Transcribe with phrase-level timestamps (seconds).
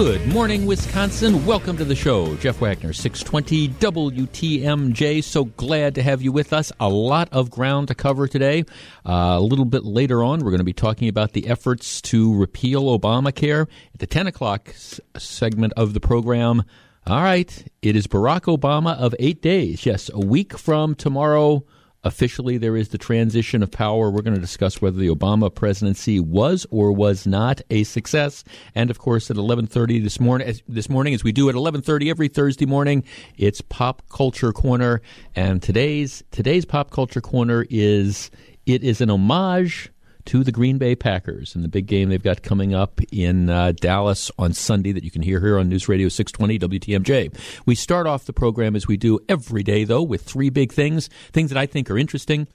[0.00, 1.44] Good morning, Wisconsin.
[1.44, 2.34] Welcome to the show.
[2.36, 5.22] Jeff Wagner, 620 WTMJ.
[5.22, 6.72] So glad to have you with us.
[6.80, 8.64] A lot of ground to cover today.
[9.06, 12.34] Uh, a little bit later on, we're going to be talking about the efforts to
[12.34, 13.68] repeal Obamacare.
[13.92, 16.62] At the 10 o'clock s- segment of the program,
[17.06, 19.84] all right, it is Barack Obama of eight days.
[19.84, 21.62] Yes, a week from tomorrow
[22.02, 24.10] Officially, there is the transition of power.
[24.10, 28.42] We're going to discuss whether the Obama presidency was or was not a success.
[28.74, 32.08] And of course, at 11:30 this morning, as, this morning, as we do at 11:30
[32.08, 33.04] every Thursday morning,
[33.36, 35.02] it's Pop Culture Corner.
[35.36, 38.30] And today's today's Pop Culture Corner is
[38.64, 39.90] it is an homage
[40.30, 43.72] to the Green Bay Packers and the big game they've got coming up in uh,
[43.72, 47.36] Dallas on Sunday that you can hear here on News Radio 620 WTMJ.
[47.66, 51.10] We start off the program as we do every day, though, with three big things,
[51.32, 52.46] things that I think are interesting.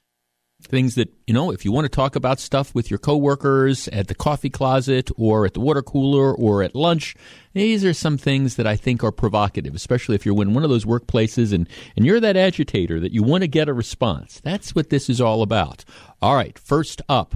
[0.63, 4.07] Things that, you know, if you want to talk about stuff with your coworkers at
[4.07, 7.13] the coffee closet or at the water cooler or at lunch,
[7.51, 10.69] these are some things that I think are provocative, especially if you're in one of
[10.69, 14.39] those workplaces and, and you're that agitator that you want to get a response.
[14.39, 15.83] That's what this is all about.
[16.21, 17.35] All right, first up,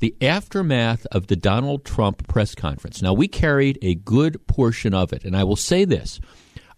[0.00, 3.00] the aftermath of the Donald Trump press conference.
[3.00, 6.20] Now, we carried a good portion of it, and I will say this.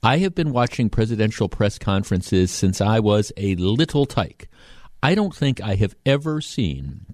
[0.02, 4.48] I have been watching presidential press conferences since I was a little tyke.
[5.02, 7.06] I don't think I have ever seen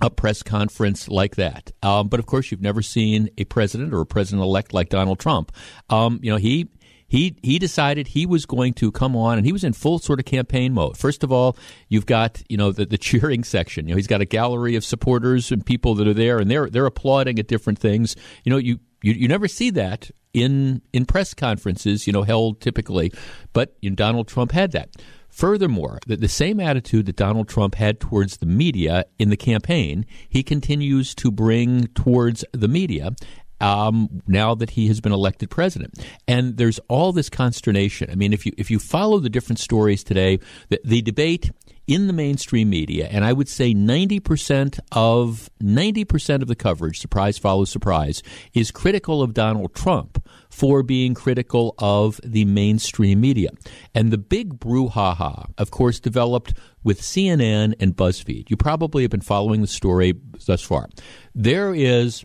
[0.00, 1.70] a press conference like that.
[1.82, 5.18] Um, but of course, you've never seen a president or a president elect like Donald
[5.18, 5.52] Trump.
[5.90, 6.70] Um, you know, he
[7.10, 10.20] he he decided he was going to come on and he was in full sort
[10.20, 10.96] of campaign mode.
[10.96, 11.56] First of all,
[11.88, 13.86] you've got you know the, the cheering section.
[13.86, 16.70] You know he's got a gallery of supporters and people that are there and they're
[16.70, 18.14] they're applauding at different things.
[18.44, 22.60] You know you you, you never see that in in press conferences you know held
[22.60, 23.12] typically,
[23.52, 24.90] but you know, Donald Trump had that.
[25.30, 30.04] Furthermore, the, the, same attitude that Donald Trump had towards the media in the campaign,
[30.28, 33.12] he continues to bring towards the media
[33.60, 35.98] um, now that he has been elected president.
[36.26, 38.10] And there's all this consternation.
[38.10, 40.38] I mean, if you if you follow the different stories today,
[40.68, 41.50] the, the debate
[41.90, 47.36] in the mainstream media, and I would say 90% of 90% of the coverage, surprise
[47.36, 48.22] follows surprise,
[48.54, 53.50] is critical of Donald Trump for being critical of the mainstream media.
[53.92, 56.54] And the big brouhaha, of course, developed
[56.84, 58.50] with CNN and BuzzFeed.
[58.50, 60.14] You probably have been following the story
[60.46, 60.88] thus far.
[61.34, 62.24] There is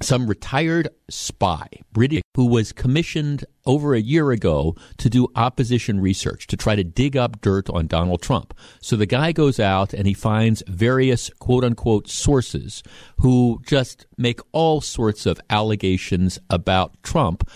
[0.00, 6.46] some retired spy, British, who was commissioned over a year ago to do opposition research
[6.48, 8.54] to try to dig up dirt on Donald Trump.
[8.80, 12.82] So the guy goes out and he finds various quote unquote sources
[13.18, 17.48] who just make all sorts of allegations about Trump,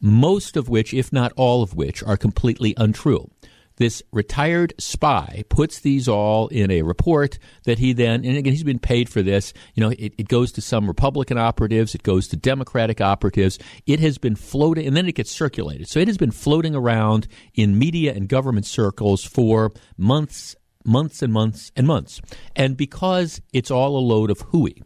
[0.00, 3.30] most of which, if not all of which, are completely untrue
[3.78, 8.64] this retired spy puts these all in a report that he then, and again, he's
[8.64, 9.52] been paid for this.
[9.74, 13.58] You know, it, it goes to some Republican operatives, it goes to Democratic operatives.
[13.86, 15.88] It has been floating, and then it gets circulated.
[15.88, 21.32] So it has been floating around in media and government circles for months, months and
[21.32, 22.20] months and months.
[22.56, 24.82] And because it's all a load of hooey,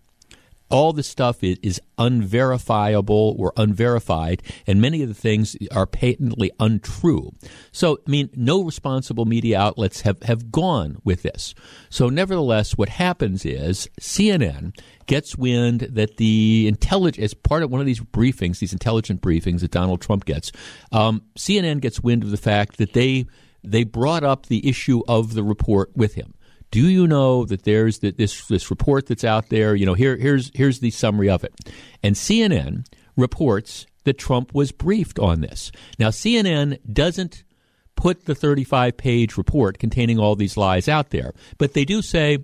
[0.72, 6.50] all the stuff is, is unverifiable or unverified, and many of the things are patently
[6.58, 7.32] untrue.
[7.70, 11.54] So, I mean, no responsible media outlets have, have gone with this.
[11.90, 14.74] So, nevertheless, what happens is CNN
[15.06, 19.60] gets wind that the intelligence, as part of one of these briefings, these intelligent briefings
[19.60, 20.52] that Donald Trump gets,
[20.90, 23.26] um, CNN gets wind of the fact that they
[23.64, 26.34] they brought up the issue of the report with him
[26.72, 29.76] do you know that there's this this report that's out there?
[29.76, 31.54] You know, here here's here's the summary of it.
[32.02, 35.70] And CNN reports that Trump was briefed on this.
[35.98, 37.44] Now CNN doesn't
[37.94, 42.38] put the 35 page report containing all these lies out there, but they do say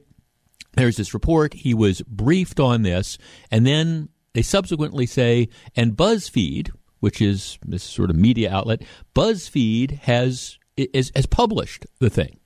[0.75, 3.17] there's this report he was briefed on this
[3.51, 8.83] and then they subsequently say and BuzzFeed, which is this sort of media outlet,
[9.15, 12.38] BuzzFeed has is, has published the thing.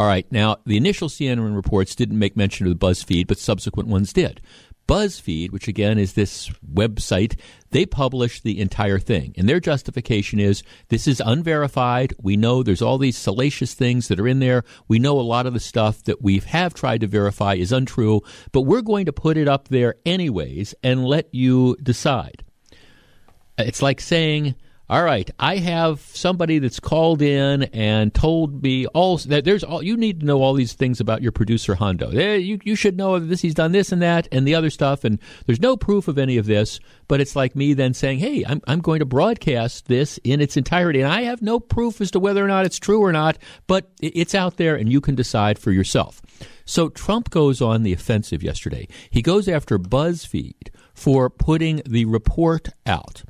[0.00, 0.24] All right.
[0.32, 4.40] Now, the initial CNN reports didn't make mention of the BuzzFeed, but subsequent ones did.
[4.88, 7.38] BuzzFeed, which again is this website,
[7.68, 9.34] they published the entire thing.
[9.36, 12.14] And their justification is this is unverified.
[12.18, 14.64] We know there's all these salacious things that are in there.
[14.88, 18.22] We know a lot of the stuff that we have tried to verify is untrue,
[18.52, 22.42] but we're going to put it up there anyways and let you decide.
[22.72, 24.54] Uh, it's like saying,
[24.90, 29.84] all right, I have somebody that's called in and told me all that there's all
[29.84, 32.10] you need to know all these things about your producer Hondo.
[32.10, 33.40] Eh, you you should know this.
[33.40, 36.38] He's done this and that and the other stuff, and there's no proof of any
[36.38, 36.80] of this.
[37.06, 40.56] But it's like me then saying, "Hey, I'm I'm going to broadcast this in its
[40.56, 43.38] entirety, and I have no proof as to whether or not it's true or not,
[43.68, 46.20] but it's out there, and you can decide for yourself."
[46.64, 48.88] So Trump goes on the offensive yesterday.
[49.08, 53.22] He goes after BuzzFeed for putting the report out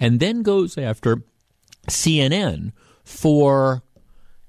[0.00, 1.22] and then goes after
[1.88, 2.72] CNN
[3.04, 3.82] for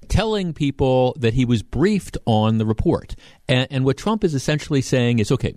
[0.08, 3.14] telling people that he was briefed on the report.
[3.48, 5.54] And, and, what Trump is essentially saying is okay,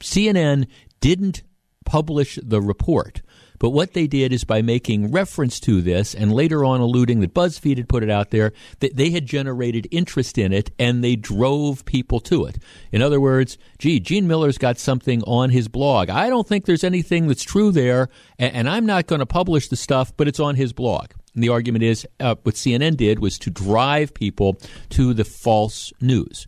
[0.00, 0.66] CNN
[1.00, 1.42] didn't
[1.84, 3.22] publish the report.
[3.58, 7.34] But what they did is by making reference to this and later on alluding that
[7.34, 11.16] BuzzFeed had put it out there, that they had generated interest in it and they
[11.16, 12.58] drove people to it.
[12.92, 16.10] In other words, gee, Gene Miller's got something on his blog.
[16.10, 18.08] I don't think there's anything that's true there,
[18.38, 21.10] and, and I'm not going to publish the stuff, but it's on his blog.
[21.34, 24.58] And the argument is uh, what CNN did was to drive people
[24.90, 26.46] to the false news.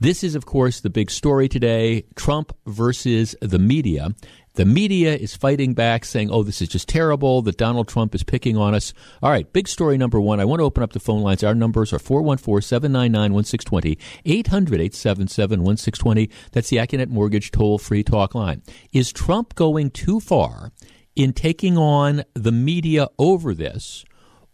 [0.00, 4.14] This is, of course, the big story today Trump versus the media.
[4.54, 8.22] The media is fighting back, saying, oh, this is just terrible, that Donald Trump is
[8.22, 8.94] picking on us.
[9.20, 10.38] All right, big story number one.
[10.38, 11.42] I want to open up the phone lines.
[11.42, 16.30] Our numbers are 414 799 1620, 800 877 1620.
[16.52, 18.62] That's the Accunet Mortgage toll free talk line.
[18.92, 20.70] Is Trump going too far
[21.16, 24.04] in taking on the media over this,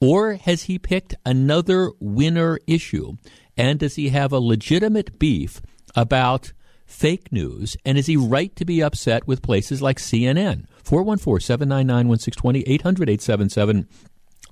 [0.01, 3.19] or has he picked another winner issue?
[3.55, 5.61] And does he have a legitimate beef
[5.95, 6.55] about
[6.91, 7.77] fake news?
[7.85, 10.67] And is he right to be upset with places like CNN?
[10.83, 13.77] 414 799 1620, 800 877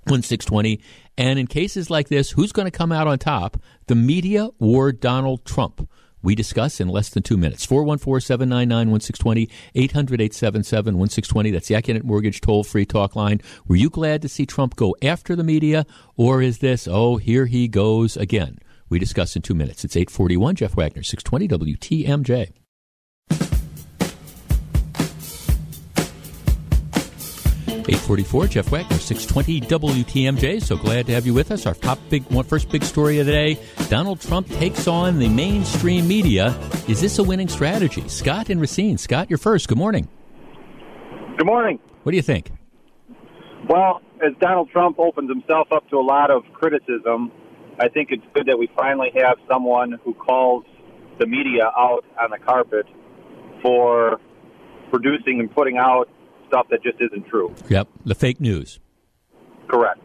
[0.05, 0.81] 1620.
[1.19, 4.93] And in cases like this, who's going to come out on top, the media or
[4.93, 5.88] Donald Trump?
[6.20, 7.64] We discuss in less than two minutes.
[7.64, 11.50] 414 799 1620, 800 877 1620.
[11.50, 13.40] That's the Accunet Mortgage toll free talk line.
[13.69, 15.87] Were you glad to see Trump go after the media,
[16.17, 18.58] or is this, oh, here he goes again?
[18.88, 19.85] We discuss in two minutes.
[19.85, 20.56] It's 841.
[20.56, 22.52] Jeff Wagner, 620 WTMJ.
[27.88, 30.62] 844, Jeff Wagner, 620 WTMJ.
[30.62, 31.64] So glad to have you with us.
[31.64, 33.58] Our top big, one, first big story of the day
[33.88, 36.55] Donald Trump takes on the mainstream media.
[36.87, 38.06] Is this a winning strategy?
[38.08, 38.99] Scott and Racine.
[38.99, 39.69] Scott, you're first.
[39.69, 40.06] Good morning.
[41.38, 41.79] Good morning.
[42.02, 42.50] What do you think?
[43.69, 47.32] Well, as Donald Trump opens himself up to a lot of criticism,
[47.80, 50.64] I think it's good that we finally have someone who calls
[51.19, 52.86] the media out on the carpet
[53.62, 54.20] for
[54.90, 56.08] producing and putting out
[56.48, 57.54] stuff that just isn't true.
[57.69, 58.80] Yep, the fake news.
[59.69, 60.00] Correct.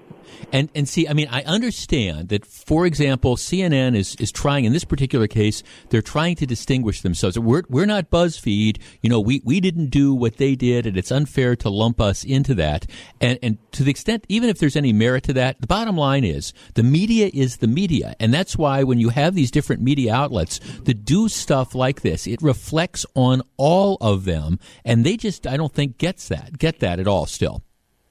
[0.52, 2.46] And and see, I mean, I understand that.
[2.46, 5.64] For example, CNN is is trying in this particular case.
[5.90, 7.38] They're trying to distinguish themselves.
[7.38, 8.80] We're we're not BuzzFeed.
[9.02, 12.24] You know, we we didn't do what they did, and it's unfair to lump us
[12.24, 12.86] into that.
[13.20, 16.24] And and to the extent, even if there's any merit to that, the bottom line
[16.24, 20.14] is the media is the media, and that's why when you have these different media
[20.14, 25.48] outlets that do stuff like this, it reflects on all of them, and they just
[25.48, 27.26] I don't think gets that get that at all.
[27.26, 27.64] Still.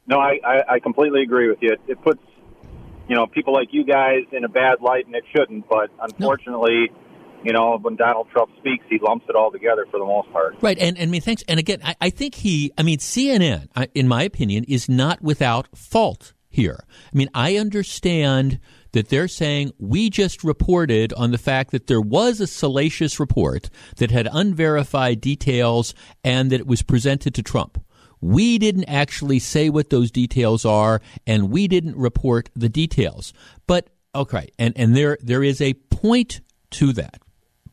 [0.06, 1.72] No, I, I, I completely agree with you.
[1.72, 2.20] It, it puts
[3.08, 5.68] you know people like you guys in a bad light, and it shouldn't.
[5.68, 6.90] But unfortunately.
[6.90, 6.98] No.
[7.44, 10.54] You know, when Donald Trump speaks, he lumps it all together for the most part.
[10.62, 11.42] Right, and, and I mean, thanks.
[11.48, 13.66] And again, I, I think he, I mean, CNN,
[13.96, 16.84] in my opinion, is not without fault here.
[16.88, 18.60] I mean, I understand
[18.92, 23.70] that they're saying we just reported on the fact that there was a salacious report
[23.96, 27.82] that had unverified details and that it was presented to Trump.
[28.22, 33.34] We didn't actually say what those details are, and we didn't report the details.
[33.66, 36.40] But okay, and, and there there is a point
[36.70, 37.20] to that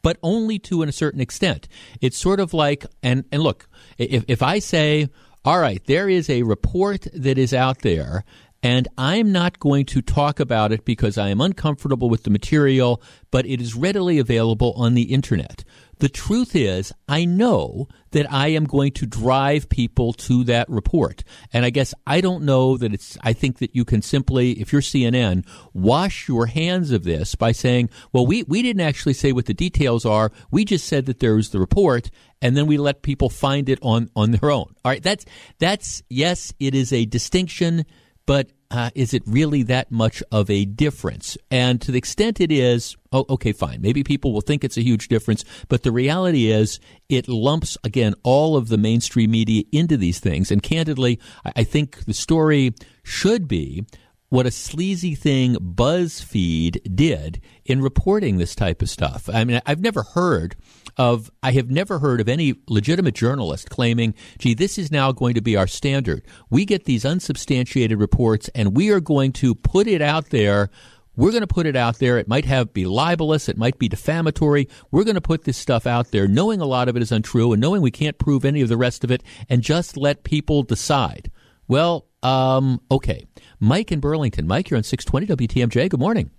[0.01, 1.67] but only to a certain extent.
[2.01, 5.09] It's sort of like, and, and look, if, if I say,
[5.45, 8.23] all right, there is a report that is out there,
[8.61, 13.01] and I'm not going to talk about it because I am uncomfortable with the material,
[13.31, 15.63] but it is readily available on the internet.
[15.99, 21.23] The truth is, I know that I am going to drive people to that report.
[21.51, 24.71] And I guess I don't know that it's, I think that you can simply, if
[24.71, 29.33] you're CNN, wash your hands of this by saying, well, we, we didn't actually say
[29.33, 30.31] what the details are.
[30.51, 32.09] We just said that there was the report
[32.41, 34.73] and then we let people find it on, on their own.
[34.85, 35.03] All right.
[35.03, 35.25] That's,
[35.59, 37.85] that's, yes, it is a distinction,
[38.29, 41.35] but uh, is it really that much of a difference?
[41.49, 43.81] And to the extent it is, oh, okay, fine.
[43.81, 48.13] Maybe people will think it's a huge difference, but the reality is it lumps, again,
[48.21, 50.51] all of the mainstream media into these things.
[50.51, 53.85] And candidly, I think the story should be
[54.29, 59.29] what a sleazy thing BuzzFeed did in reporting this type of stuff.
[59.31, 60.55] I mean, I've never heard
[60.97, 65.33] of I have never heard of any legitimate journalist claiming, "Gee, this is now going
[65.33, 66.23] to be our standard.
[66.49, 70.69] We get these unsubstantiated reports and we are going to put it out there."
[71.15, 72.17] We're going to put it out there.
[72.17, 73.49] It might have be libelous.
[73.49, 74.69] It might be defamatory.
[74.89, 77.51] We're going to put this stuff out there, knowing a lot of it is untrue
[77.51, 80.63] and knowing we can't prove any of the rest of it, and just let people
[80.63, 81.29] decide.
[81.69, 83.27] Well, um, okay.
[83.59, 84.47] Mike in Burlington.
[84.47, 85.89] Mike, you're on 620 WTMJ.
[85.89, 86.31] Good morning.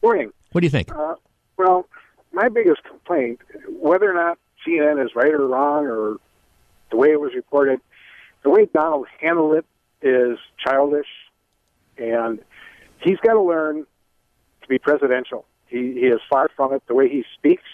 [0.00, 0.32] Morning.
[0.52, 0.90] What do you think?
[0.90, 1.16] Uh,
[1.58, 1.86] well,
[2.32, 6.18] my biggest complaint, whether or not CNN is right or wrong or
[6.90, 7.80] the way it was reported,
[8.44, 9.66] the way Donald handled it
[10.06, 11.08] is childish,
[11.98, 12.38] and
[13.02, 13.84] he's got to learn
[14.62, 15.46] to be presidential.
[15.66, 16.82] He, he is far from it.
[16.86, 17.64] The way he speaks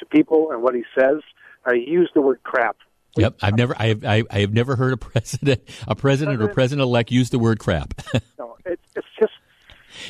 [0.00, 1.20] to people and what he says,
[1.64, 2.76] I use the word crap.
[3.16, 6.48] Yep, I've never, I have, I, I have never heard a president, a president or
[6.48, 7.94] president elect use the word crap.
[8.38, 9.32] no, it, it's just.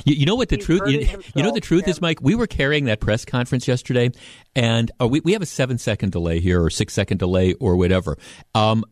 [0.04, 0.82] You, you, know what the truth?
[0.86, 1.00] You,
[1.34, 2.20] you, know the truth is, Mike.
[2.22, 4.10] We were carrying that press conference yesterday,
[4.54, 7.76] and uh, we we have a seven second delay here, or six second delay, or
[7.76, 8.16] whatever.
[8.54, 8.84] Um,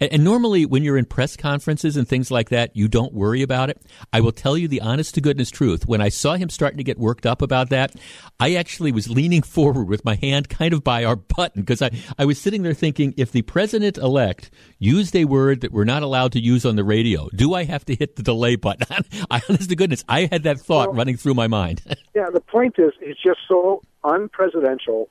[0.00, 3.70] and normally, when you're in press conferences and things like that, you don't worry about
[3.70, 3.80] it.
[4.12, 5.86] I will tell you the honest to goodness truth.
[5.86, 7.94] When I saw him starting to get worked up about that,
[8.40, 11.90] I actually was leaning forward with my hand kind of by our button because I,
[12.18, 16.02] I was sitting there thinking if the president elect used a word that we're not
[16.02, 19.04] allowed to use on the radio, do I have to hit the delay button?
[19.30, 21.82] I, honest to goodness, I had that thought well, running through my mind.
[22.14, 25.08] yeah, the point is, it's just so unpresidential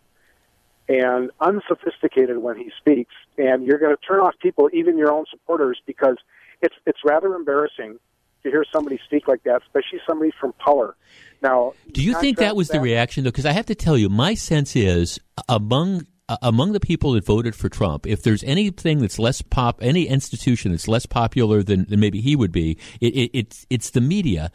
[0.88, 5.26] and unsophisticated when he speaks, and you're going to turn off people, even your own
[5.30, 6.18] supporters, because
[6.62, 8.00] it's it's rather embarrassing
[8.44, 10.96] to hear somebody speak like that, especially somebody from power.
[11.42, 13.32] Now, do you think that was that, the reaction though?
[13.32, 17.24] Because I have to tell you, my sense is among uh, among the people that
[17.24, 21.86] voted for Trump, if there's anything that's less pop, any institution that's less popular than,
[21.88, 24.52] than maybe he would be, it, it, it's it's the media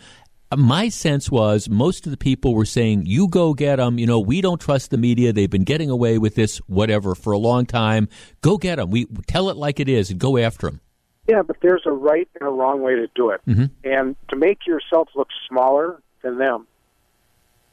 [0.57, 4.19] my sense was most of the people were saying, "You go get them." You know,
[4.19, 5.33] we don't trust the media.
[5.33, 8.09] They've been getting away with this, whatever, for a long time.
[8.41, 8.91] Go get them.
[8.91, 10.81] We tell it like it is and go after them.
[11.29, 13.67] Yeah, but there's a right and a wrong way to do it, mm-hmm.
[13.85, 16.67] and to make yourself look smaller than them,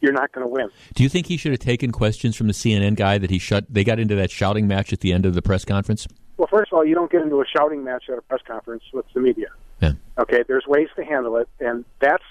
[0.02, 0.70] you're not going to win.
[0.94, 3.66] Do you think he should have taken questions from the CNN guy that he shut?
[3.68, 6.08] They got into that shouting match at the end of the press conference.
[6.38, 8.84] Well, first of all, you don't get into a shouting match at a press conference
[8.94, 9.48] with the media.
[9.82, 9.94] Yeah.
[10.20, 12.24] Okay, there's ways to handle it, and that's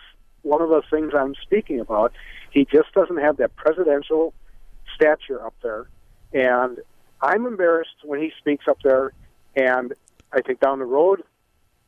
[0.47, 2.13] one of those things I'm speaking about.
[2.51, 4.33] He just doesn't have that presidential
[4.95, 5.87] stature up there,
[6.33, 6.79] and
[7.21, 9.13] I'm embarrassed when he speaks up there.
[9.57, 9.95] And
[10.33, 11.23] I think down the road,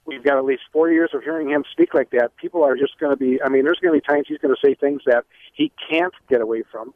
[0.07, 2.37] we've got at least four years of hearing him speak like that.
[2.37, 3.41] People are just going to be.
[3.43, 5.25] I mean, there's going to be times he's going to say things that
[5.55, 6.93] he can't get away from.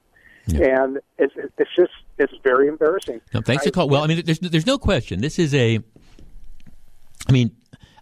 [0.46, 0.82] Yeah.
[0.82, 3.20] And it's, it's just it's very embarrassing.
[3.32, 3.88] No, thanks for call.
[3.88, 5.20] Well, I mean, there's there's no question.
[5.20, 5.78] This is a.
[7.28, 7.54] I mean,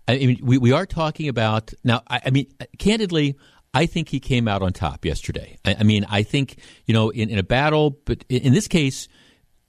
[0.09, 2.03] I mean, we, we are talking about now.
[2.09, 2.47] I, I mean,
[2.79, 3.37] candidly,
[3.73, 5.59] I think he came out on top yesterday.
[5.65, 8.69] I, I mean, I think you know, in, in a battle, but in, in this
[8.69, 9.09] case,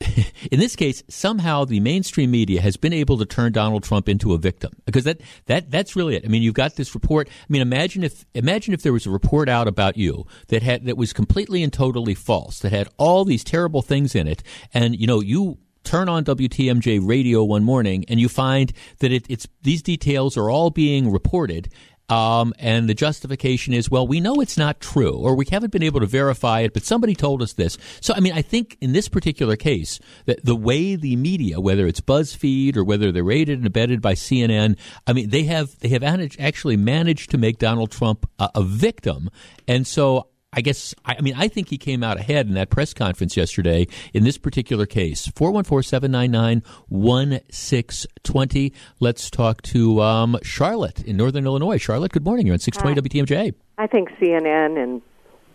[0.51, 4.33] in this case, somehow the mainstream media has been able to turn Donald Trump into
[4.33, 6.25] a victim because that, that that's really it.
[6.25, 7.29] I mean, you've got this report.
[7.29, 10.85] I mean, imagine if imagine if there was a report out about you that had
[10.85, 14.99] that was completely and totally false, that had all these terrible things in it, and
[14.99, 19.47] you know you turn on WTMJ radio one morning and you find that it, it's
[19.61, 21.69] these details are all being reported.
[22.11, 25.81] Um, and the justification is, well, we know it's not true, or we haven't been
[25.81, 27.77] able to verify it, but somebody told us this.
[28.01, 31.87] So, I mean, I think in this particular case, that the way the media, whether
[31.87, 35.87] it's BuzzFeed or whether they're aided and abetted by CNN, I mean, they have they
[35.89, 39.29] have actually managed to make Donald Trump a, a victim,
[39.65, 42.93] and so I guess, I mean, I think he came out ahead in that press
[42.93, 45.27] conference yesterday in this particular case.
[45.27, 48.73] 414 799 1620.
[48.99, 51.77] Let's talk to um, Charlotte in Northern Illinois.
[51.77, 52.47] Charlotte, good morning.
[52.47, 53.53] You're on 620 WTMJ.
[53.77, 55.01] I think CNN and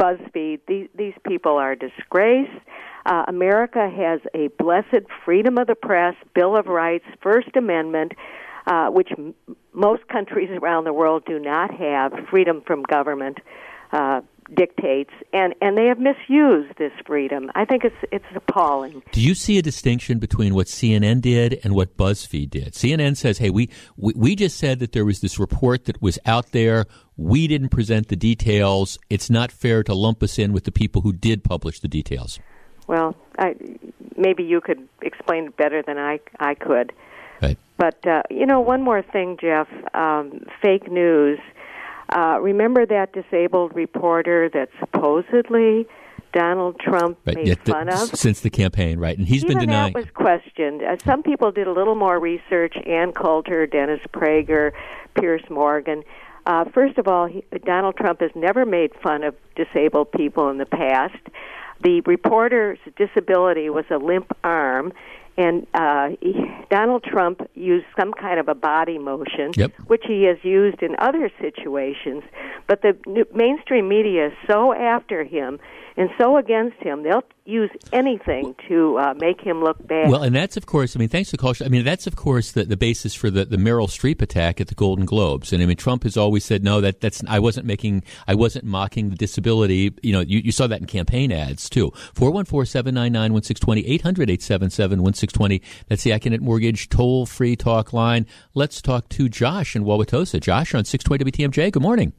[0.01, 2.49] BuzzFeed, these, these people are a disgrace.
[3.05, 8.13] Uh, America has a blessed freedom of the press, Bill of Rights, First Amendment.
[8.69, 9.33] Uh, which m-
[9.73, 13.39] most countries around the world do not have freedom from government.
[13.93, 14.21] Uh,
[14.55, 17.51] dictates, and and they have misused this freedom.
[17.55, 19.03] I think it's it's appalling.
[19.13, 22.75] Do you see a distinction between what CNN did and what BuzzFeed did?
[22.75, 26.19] CNN says, "Hey, we we, we just said that there was this report that was
[26.27, 26.87] out there."
[27.19, 28.99] We didn't present the details.
[29.09, 32.39] It's not fair to lump us in with the people who did publish the details.
[32.89, 33.57] Well, I,
[34.17, 36.93] maybe you could explain it better than I I could.
[37.41, 37.59] Right.
[37.79, 39.69] But uh, you know, one more thing, Jeff.
[39.95, 41.39] Um, fake news
[42.15, 45.87] uh, remember that disabled reporter that supposedly
[46.33, 49.17] Donald Trump right, made the, fun of since the campaign, right?
[49.17, 49.93] And he's Even been denying.
[49.95, 50.83] That was questioned.
[50.83, 52.77] Uh, some people did a little more research.
[52.87, 54.73] Ann Coulter, Dennis Prager,
[55.15, 56.03] Piers Morgan.
[56.47, 60.59] Uh, first of all, he, Donald Trump has never made fun of disabled people in
[60.59, 61.19] the past.
[61.83, 64.93] The reporter's disability was a limp arm,
[65.37, 66.09] and uh,
[66.71, 69.73] Donald Trump used some kind of a body motion, yep.
[69.87, 72.23] which he has used in other situations.
[72.67, 75.59] But the mainstream media is so after him
[75.97, 80.11] and so against him, they'll use anything to uh, make him look bad.
[80.11, 80.97] Well, and that's of course.
[80.97, 81.65] I mean, thanks to culture.
[81.65, 84.69] I mean, that's of course the, the basis for the, the Meryl Streep attack at
[84.69, 85.53] the Golden Globes.
[85.53, 88.65] And I mean, Trump has always said, no, that that's I wasn't making, I wasn't
[88.65, 89.95] mocking the disability.
[90.03, 91.93] You know, you, you saw that in campaign ads too.
[92.15, 95.13] Four one four seven nine nine one six twenty eight hundred eight seven seven one
[95.13, 95.63] six 620.
[95.89, 98.27] That's the Accunet Mortgage toll free talk line.
[98.55, 100.41] Let's talk to Josh in Wauwatosa.
[100.41, 101.73] Josh on 620 WTMJ.
[101.73, 102.13] Good morning.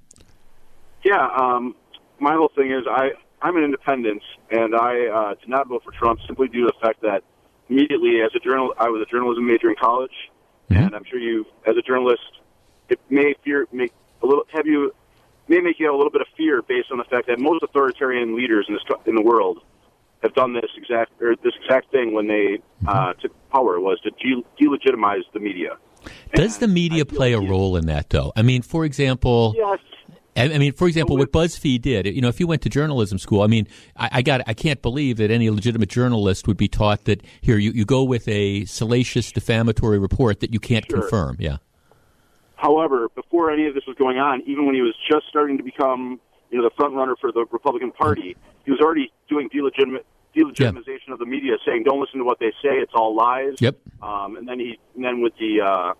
[1.04, 1.76] Yeah, um,
[2.20, 5.92] my whole thing is I, I'm an independent, and I uh, did not vote for
[5.92, 7.24] Trump simply due to the fact that
[7.70, 10.12] immediately as a journal, I was a journalism major in college,
[10.70, 10.84] mm-hmm.
[10.84, 12.22] and I'm sure you, as a journalist,
[12.90, 14.94] it may fear make a little have you
[15.48, 17.64] may make you have a little bit of fear based on the fact that most
[17.64, 19.60] authoritarian leaders in this in the world
[20.24, 24.10] have done this exact or this exact thing when they uh, took power was to
[24.12, 25.78] de- delegitimize the media.
[26.34, 28.32] Does and the media play a role in that, though?
[28.36, 29.80] I mean, for example, yes.
[30.38, 33.42] I mean, for example, what BuzzFeed did, you know, if you went to journalism school,
[33.42, 37.06] I mean, I, I got, I can't believe that any legitimate journalist would be taught
[37.06, 41.02] that here you, you go with a salacious defamatory report that you can't sure.
[41.02, 41.38] confirm.
[41.40, 41.58] Yeah.
[42.56, 45.64] However, before any of this was going on, even when he was just starting to
[45.64, 46.20] become,
[46.52, 51.12] you know, the front runner for the Republican Party, he was already doing delegitimate delegitimization
[51.12, 53.78] of the media, saying, "Don't listen to what they say; it's all lies." Yep.
[54.02, 55.94] Um, and then he, and then with the uh,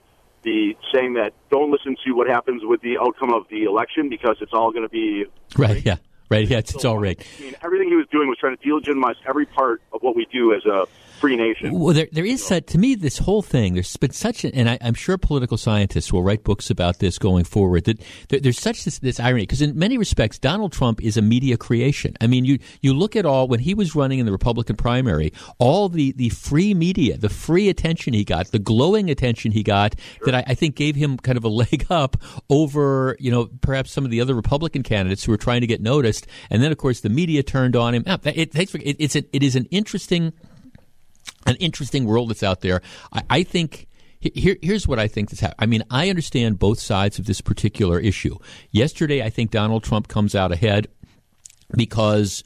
[0.48, 4.38] the saying that don't listen to what happens with the outcome of the election because
[4.40, 5.26] it's all going to be
[5.58, 5.86] right.
[5.86, 5.98] Yeah.
[6.30, 6.48] Right.
[6.48, 6.60] Yeah.
[6.60, 7.26] It's, it's rigged.
[7.40, 10.26] I mean, everything he was doing was trying to delegitimize every part of what we
[10.32, 10.86] do as a
[11.18, 11.78] free nation.
[11.78, 13.74] Well, there, there is such, to me this whole thing.
[13.74, 17.18] There's been such, an, and I, am sure political scientists will write books about this
[17.18, 17.86] going forward.
[17.86, 21.22] That there, there's such this, this irony because in many respects, Donald Trump is a
[21.22, 22.16] media creation.
[22.22, 25.34] I mean, you you look at all when he was running in the Republican primary,
[25.58, 29.96] all the the free media, the free attention he got, the glowing attention he got,
[30.18, 30.26] sure.
[30.26, 32.18] that I, I think gave him kind of a leg up
[32.50, 35.82] over you know perhaps some of the other Republican candidates who were trying to get
[35.82, 36.28] noticed.
[36.50, 38.04] And then of course the media turned on him.
[38.08, 40.34] Ah, it, it, it's a, it is an interesting
[41.46, 42.82] an interesting world that's out there.
[43.12, 43.86] I, I think.
[44.20, 45.60] Here, here's what I think that's happening.
[45.60, 48.36] I mean, I understand both sides of this particular issue.
[48.72, 50.88] Yesterday, I think Donald Trump comes out ahead
[51.76, 52.44] because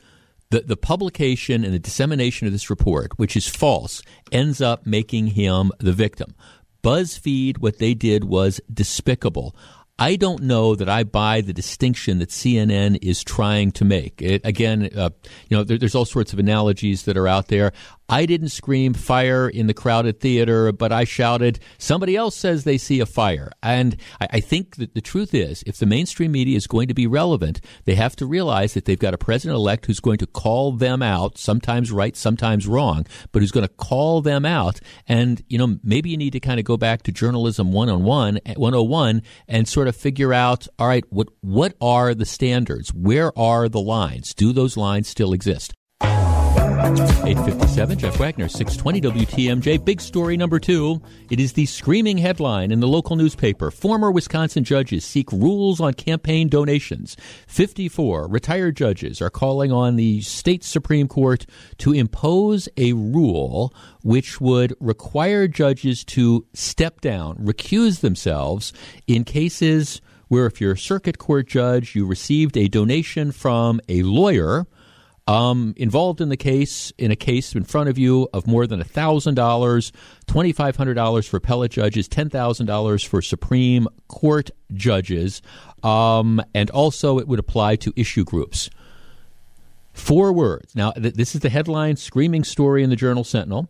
[0.51, 4.01] the, the publication and the dissemination of this report, which is false,
[4.33, 6.35] ends up making him the victim.
[6.83, 9.55] BuzzFeed, what they did was despicable.
[9.97, 14.21] I don't know that I buy the distinction that CNN is trying to make.
[14.21, 15.11] It, again, uh,
[15.47, 17.71] you know, there, there's all sorts of analogies that are out there.
[18.11, 22.77] I didn't scream fire in the crowded theater, but I shouted, somebody else says they
[22.77, 23.53] see a fire.
[23.63, 26.93] And I, I think that the truth is, if the mainstream media is going to
[26.93, 30.27] be relevant, they have to realize that they've got a president elect who's going to
[30.27, 34.81] call them out, sometimes right, sometimes wrong, but who's going to call them out.
[35.07, 38.55] And, you know, maybe you need to kind of go back to journalism 101, eh,
[38.57, 42.93] 101 and sort of figure out, all right, what, what are the standards?
[42.93, 44.33] Where are the lines?
[44.33, 45.73] Do those lines still exist?
[46.83, 49.85] 857, Jeff Wagner, 620 WTMJ.
[49.85, 50.99] Big story number two.
[51.29, 53.69] It is the screaming headline in the local newspaper.
[53.69, 57.15] Former Wisconsin judges seek rules on campaign donations.
[57.45, 61.45] 54 retired judges are calling on the state Supreme Court
[61.77, 68.73] to impose a rule which would require judges to step down, recuse themselves
[69.05, 74.01] in cases where if you're a circuit court judge, you received a donation from a
[74.01, 74.65] lawyer–
[75.31, 78.83] um, involved in the case, in a case in front of you of more than
[78.83, 85.41] $1,000, $2,500 for appellate judges, $10,000 for Supreme Court judges,
[85.83, 88.69] um, and also it would apply to issue groups.
[89.93, 90.75] Four words.
[90.75, 93.69] Now, th- this is the headline screaming story in the Journal Sentinel.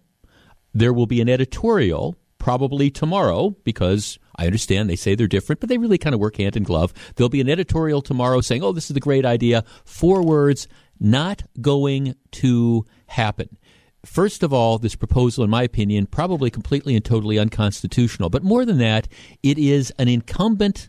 [0.73, 5.69] There will be an editorial probably tomorrow because I understand they say they're different, but
[5.69, 6.91] they really kind of work hand in glove.
[7.15, 9.63] There'll be an editorial tomorrow saying, oh, this is a great idea.
[9.85, 10.67] Four words
[11.01, 13.57] not going to happen.
[14.05, 18.29] First of all, this proposal, in my opinion, probably completely and totally unconstitutional.
[18.29, 19.07] But more than that,
[19.43, 20.87] it is an incumbent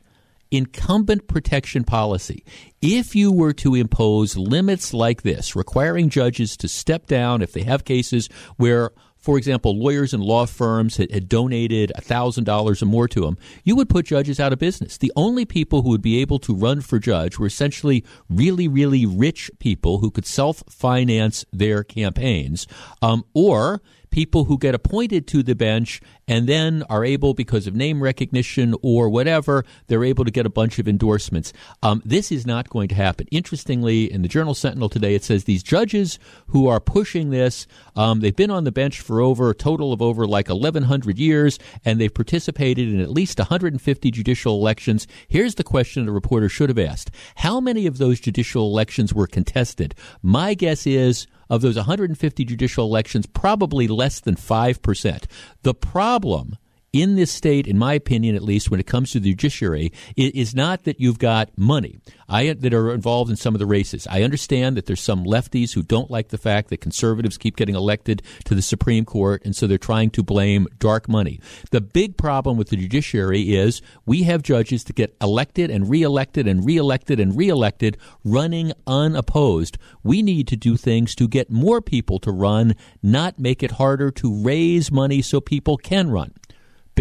[0.51, 2.44] incumbent protection policy.
[2.83, 7.62] If you were to impose limits like this, requiring judges to step down if they
[7.62, 8.90] have cases where
[9.22, 13.76] for example, lawyers and law firms had, had donated $1,000 or more to them, you
[13.76, 14.98] would put judges out of business.
[14.98, 19.06] The only people who would be able to run for judge were essentially really, really
[19.06, 22.66] rich people who could self finance their campaigns,
[23.00, 23.80] um, or
[24.12, 28.75] people who get appointed to the bench and then are able, because of name recognition
[28.83, 31.53] or whatever, they're able to get a bunch of endorsements.
[31.83, 33.27] Um, this is not going to happen.
[33.33, 38.20] Interestingly, in the Journal Sentinel today, it says these judges who are pushing this, um,
[38.20, 42.01] they've been on the bench for over a total of over like 1,100 years, and
[42.01, 45.07] they've participated in at least 150 judicial elections.
[45.27, 49.27] Here's the question the reporter should have asked How many of those judicial elections were
[49.27, 49.94] contested?
[50.22, 55.24] My guess is of those 150 judicial elections, probably less than 5%.
[55.62, 56.56] The problem
[56.92, 60.55] in this state, in my opinion at least, when it comes to the judiciary, is
[60.55, 64.07] not that you've got money I, that are involved in some of the races.
[64.11, 67.74] I understand that there's some lefties who don't like the fact that conservatives keep getting
[67.74, 71.40] elected to the Supreme Court, and so they're trying to blame dark money.
[71.70, 76.46] The big problem with the judiciary is we have judges that get elected and reelected
[76.46, 79.78] and reelected and reelected running unopposed.
[80.02, 84.11] We need to do things to get more people to run, not make it harder
[84.12, 86.33] to raise money so people can run.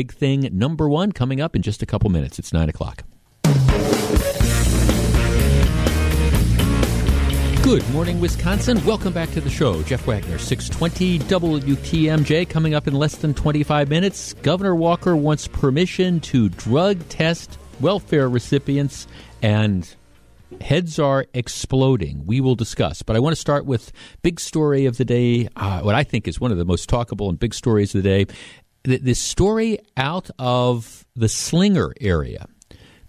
[0.02, 2.40] Big thing number one coming up in just a couple minutes.
[2.40, 3.04] It's 9 o'clock.
[7.62, 8.84] Good morning, Wisconsin.
[8.84, 9.84] Welcome back to the show.
[9.84, 12.50] Jeff Wagner, 620 WTMJ.
[12.50, 18.28] Coming up in less than 25 minutes, Governor Walker wants permission to drug test welfare
[18.28, 19.06] recipients,
[19.44, 19.88] and
[20.62, 22.26] heads are exploding.
[22.26, 23.04] We will discuss.
[23.04, 23.92] But I want to start with
[24.24, 27.30] big story of the day, uh, what I think is one of the most talkable
[27.30, 28.34] and big stories of the day
[28.84, 32.48] this story out of the Slinger area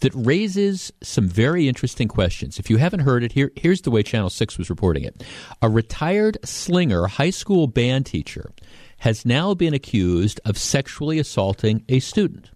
[0.00, 2.58] that raises some very interesting questions.
[2.58, 5.22] If you haven't heard it, here, here's the way Channel 6 was reporting it.
[5.62, 8.52] A retired Slinger high school band teacher
[8.98, 12.50] has now been accused of sexually assaulting a student.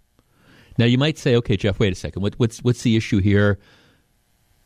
[0.77, 2.21] Now, you might say, okay, Jeff, wait a second.
[2.21, 3.59] What, what's, what's the issue here?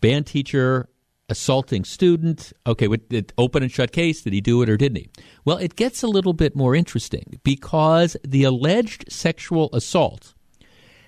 [0.01, 0.89] Band teacher
[1.31, 2.53] assaulting student.
[2.67, 5.09] Okay, with the open and shut case, did he do it or didn't he?
[5.45, 10.35] Well, it gets a little bit more interesting because the alleged sexual assault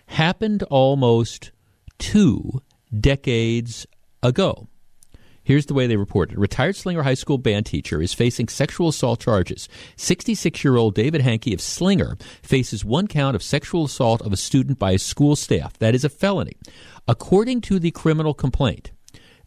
[0.08, 1.52] happened almost
[2.00, 2.62] two
[2.98, 3.86] decades
[4.24, 4.68] ago.
[5.46, 6.40] Here's the way they reported.
[6.40, 9.68] Retired Slinger High School band teacher is facing sexual assault charges.
[9.98, 14.38] 66 year old David Hankey of Slinger faces one count of sexual assault of a
[14.38, 15.78] student by a school staff.
[15.80, 16.54] That is a felony.
[17.10, 18.92] According to the criminal complaint,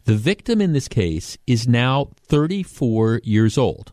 [0.07, 3.91] the victim in this case is now 34 years old.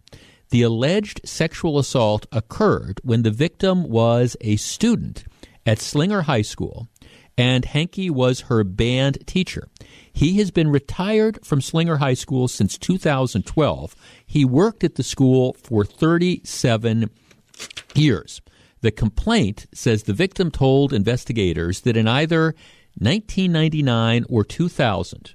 [0.50, 5.24] The alleged sexual assault occurred when the victim was a student
[5.66, 6.88] at Slinger High School
[7.36, 9.66] and Hankey was her band teacher.
[10.12, 13.96] He has been retired from Slinger High School since 2012.
[14.24, 17.10] He worked at the school for 37
[17.96, 18.40] years.
[18.82, 22.54] The complaint says the victim told investigators that in either
[23.00, 25.34] 1999 or 2000,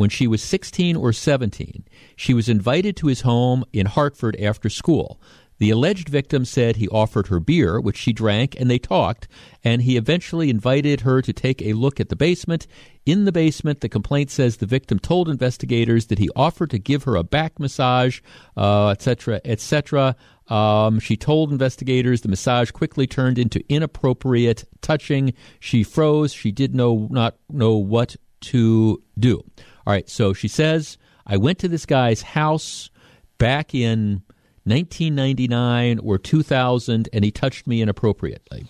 [0.00, 1.84] when she was 16 or 17,
[2.16, 5.20] she was invited to his home in Hartford after school.
[5.58, 9.28] The alleged victim said he offered her beer, which she drank, and they talked,
[9.62, 12.66] and he eventually invited her to take a look at the basement.
[13.04, 17.02] In the basement, the complaint says the victim told investigators that he offered to give
[17.02, 18.20] her a back massage,
[18.56, 20.16] etc., uh, etc.
[20.48, 25.34] Et um, she told investigators the massage quickly turned into inappropriate touching.
[25.58, 26.32] She froze.
[26.32, 29.44] She did know not know what to do.
[29.86, 32.90] All right, so she says, I went to this guy's house
[33.38, 34.22] back in
[34.64, 38.66] 1999 or 2000 and he touched me inappropriately.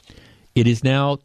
[0.54, 1.16] It is now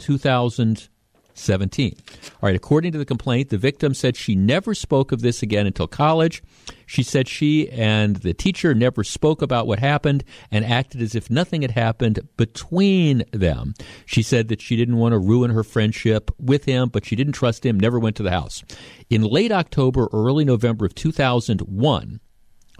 [1.35, 1.95] 2017.
[2.25, 5.67] All right, according to the complaint, the victim said she never spoke of this again
[5.67, 6.41] until college.
[6.85, 11.29] She said she and the teacher never spoke about what happened and acted as if
[11.29, 13.73] nothing had happened between them.
[14.05, 17.33] She said that she didn't want to ruin her friendship with him, but she didn't
[17.33, 18.63] trust him, never went to the house.
[19.09, 22.19] In late October, early November of 2001,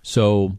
[0.04, 0.58] so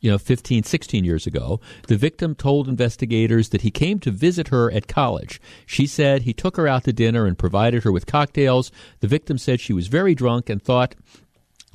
[0.00, 4.48] you know, 15, 16 years ago, the victim told investigators that he came to visit
[4.48, 5.40] her at college.
[5.64, 8.70] She said he took her out to dinner and provided her with cocktails.
[9.00, 10.94] The victim said she was very drunk and thought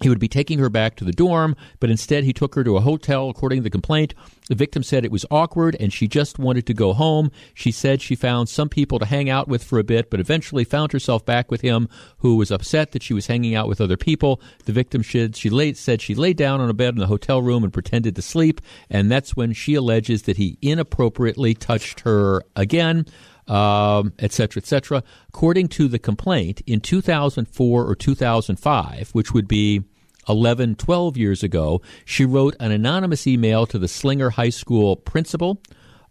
[0.01, 2.77] he would be taking her back to the dorm, but instead he took her to
[2.77, 4.13] a hotel, according to the complaint.
[4.49, 7.31] The victim said it was awkward and she just wanted to go home.
[7.53, 10.63] She said she found some people to hang out with for a bit, but eventually
[10.63, 11.87] found herself back with him,
[12.17, 14.41] who was upset that she was hanging out with other people.
[14.65, 17.41] The victim said she laid, said she lay down on a bed in the hotel
[17.41, 18.59] room and pretended to sleep,
[18.89, 23.05] and that's when she alleges that he inappropriately touched her again
[23.47, 25.03] um, et cetera, et cetera.
[25.27, 29.83] According to the complaint, in 2004 or 2005, which would be
[30.27, 35.61] 11, 12 years ago, she wrote an anonymous email to the Slinger High School principal.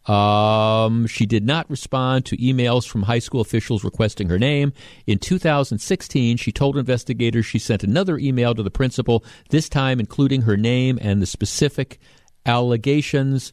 [0.07, 4.73] Um, she did not respond to emails from high school officials requesting her name.
[5.07, 10.42] In 2016, she told investigators she sent another email to the principal, this time including
[10.42, 11.99] her name and the specific
[12.46, 13.53] allegations.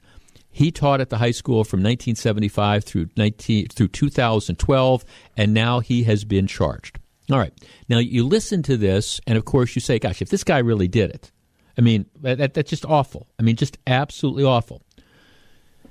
[0.49, 6.03] He taught at the high school from 1975 through 19, through 2012, and now he
[6.03, 6.97] has been charged.
[7.31, 7.53] All right.
[7.89, 10.87] Now you listen to this, and of course you say, "Gosh, if this guy really
[10.87, 11.31] did it,
[11.77, 13.27] I mean, that, that's just awful.
[13.39, 14.81] I mean, just absolutely awful."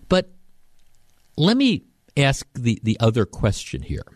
[0.08, 0.30] But
[1.36, 1.84] let me
[2.16, 4.06] ask the the other question here.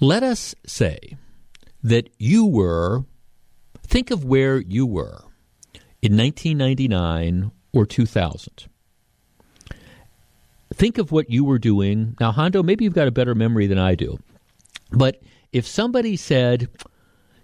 [0.00, 1.16] Let us say
[1.82, 3.04] that you were.
[3.86, 5.20] Think of where you were
[6.00, 8.66] in 1999 or 2000.
[10.72, 12.16] think of what you were doing.
[12.18, 14.18] Now, Hondo, maybe you've got a better memory than I do.
[14.90, 15.22] But
[15.54, 16.68] if somebody said,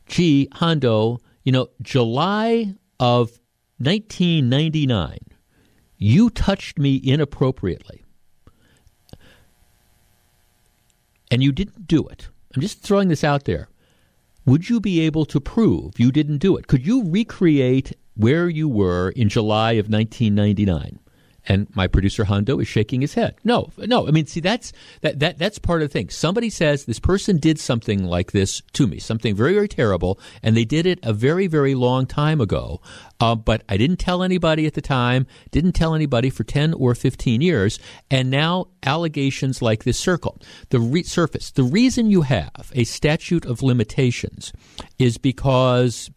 [0.07, 3.39] gee, Hondo, you know, July of
[3.79, 5.17] 1999,
[5.97, 8.03] you touched me inappropriately.
[11.31, 12.29] And you didn't do it.
[12.55, 13.69] I'm just throwing this out there.
[14.45, 16.67] Would you be able to prove you didn't do it?
[16.67, 20.99] Could you recreate where you were in July of 1999?
[21.47, 23.37] And my producer Hondo is shaking his head.
[23.45, 24.07] No, no.
[24.07, 26.11] I mean, see, that's that, that that's part of the thing.
[26.11, 30.57] Somebody says this person did something like this to me, something very, very terrible, and
[30.57, 32.81] they did it a very, very long time ago.
[33.21, 35.27] Uh, but I didn't tell anybody at the time.
[35.51, 37.79] Didn't tell anybody for ten or fifteen years,
[38.11, 41.51] and now allegations like this circle the re- surface.
[41.51, 44.53] The reason you have a statute of limitations
[44.99, 46.11] is because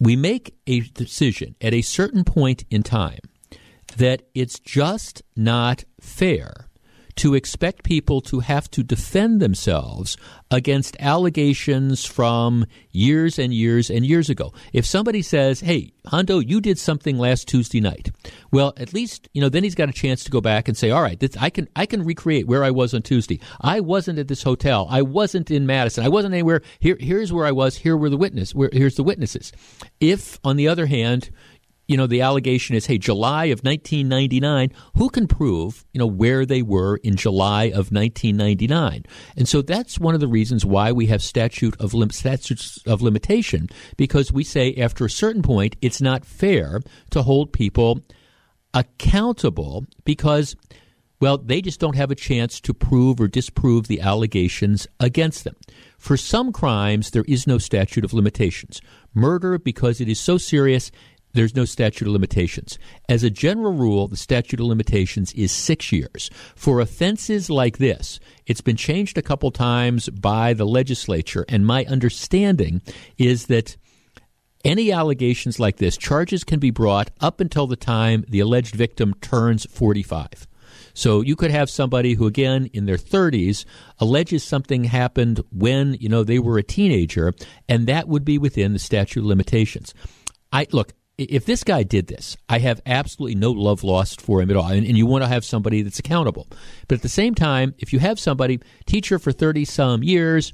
[0.00, 3.20] we make a decision at a certain point in time
[3.96, 6.68] that it's just not fair
[7.16, 10.16] to expect people to have to defend themselves
[10.50, 14.52] against allegations from years and years and years ago.
[14.72, 18.10] If somebody says, "Hey, Hondo, you did something last Tuesday night,"
[18.50, 20.90] well, at least you know then he's got a chance to go back and say,
[20.90, 23.40] "All right, this, I can I can recreate where I was on Tuesday.
[23.60, 24.86] I wasn't at this hotel.
[24.90, 26.04] I wasn't in Madison.
[26.04, 26.62] I wasn't anywhere.
[26.80, 27.76] Here, here's where I was.
[27.76, 28.54] Here were the witness.
[28.54, 29.52] Where, here's the witnesses."
[30.00, 31.30] If, on the other hand,
[31.92, 36.46] you know, the allegation is, hey, July of 1999, who can prove, you know, where
[36.46, 39.04] they were in July of 1999?
[39.36, 43.02] And so that's one of the reasons why we have statute of lim- statutes of
[43.02, 48.00] limitation, because we say after a certain point, it's not fair to hold people
[48.72, 50.56] accountable because
[51.22, 55.54] well, they just don't have a chance to prove or disprove the allegations against them.
[55.96, 58.80] For some crimes, there is no statute of limitations.
[59.14, 60.90] Murder, because it is so serious,
[61.34, 62.78] there's no statute of limitations.
[63.08, 66.30] As a general rule, the statute of limitations is six years.
[66.54, 71.84] For offenses like this, it's been changed a couple times by the legislature, and my
[71.86, 72.82] understanding
[73.18, 73.76] is that
[74.64, 79.14] any allegations like this, charges can be brought up until the time the alleged victim
[79.20, 80.46] turns 45.
[80.94, 83.64] So you could have somebody who, again, in their 30s,
[83.98, 87.32] alleges something happened when you know they were a teenager,
[87.68, 89.94] and that would be within the statute of limitations.
[90.52, 90.92] I look
[91.30, 94.68] if this guy did this, I have absolutely no love lost for him at all.
[94.68, 96.46] And, and, you want to have somebody that's accountable.
[96.88, 100.52] But at the same time, if you have somebody, teacher for 30 some years,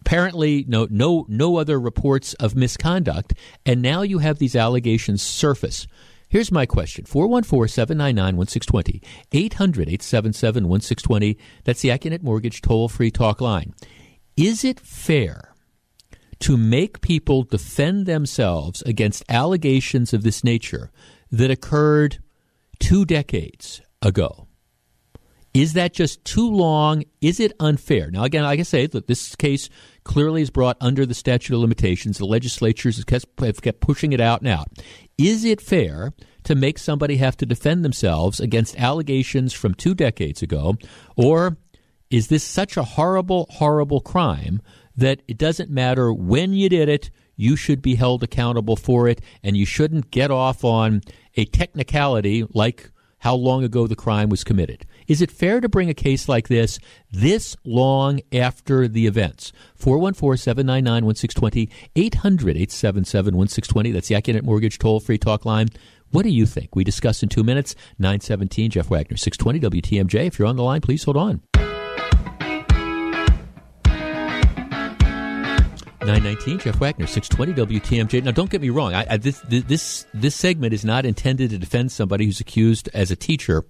[0.00, 5.86] apparently no, no, no other reports of misconduct, and now you have these allegations surface.
[6.28, 11.38] Here's my question 414 799 1620, 800 877 1620.
[11.64, 13.74] That's the Accunet Mortgage toll free talk line.
[14.36, 15.51] Is it fair?
[16.42, 20.90] To make people defend themselves against allegations of this nature
[21.30, 22.18] that occurred
[22.80, 24.48] two decades ago.
[25.54, 27.04] Is that just too long?
[27.20, 28.10] Is it unfair?
[28.10, 29.68] Now, again, like I say, that this case
[30.02, 32.18] clearly is brought under the statute of limitations.
[32.18, 34.68] The legislatures have kept pushing it out and out.
[35.18, 40.42] Is it fair to make somebody have to defend themselves against allegations from two decades
[40.42, 40.76] ago?
[41.16, 41.56] Or
[42.10, 44.60] is this such a horrible, horrible crime
[45.02, 49.20] that it doesn't matter when you did it, you should be held accountable for it,
[49.42, 51.02] and you shouldn't get off on
[51.36, 54.86] a technicality like how long ago the crime was committed.
[55.06, 56.78] Is it fair to bring a case like this
[57.10, 59.52] this long after the events?
[59.76, 63.90] 414 799 1620, 800 877 1620.
[63.90, 65.68] That's the Accunet Mortgage toll free talk line.
[66.10, 66.76] What do you think?
[66.76, 67.74] We discuss in two minutes.
[67.98, 70.26] 917, Jeff Wagner, 620 WTMJ.
[70.26, 71.42] If you're on the line, please hold on.
[76.06, 78.24] 919, Jeff Wagner, 620 WTMJ.
[78.24, 78.94] Now, don't get me wrong.
[78.94, 83.10] I, I, this, this, this segment is not intended to defend somebody who's accused as
[83.10, 83.64] a teacher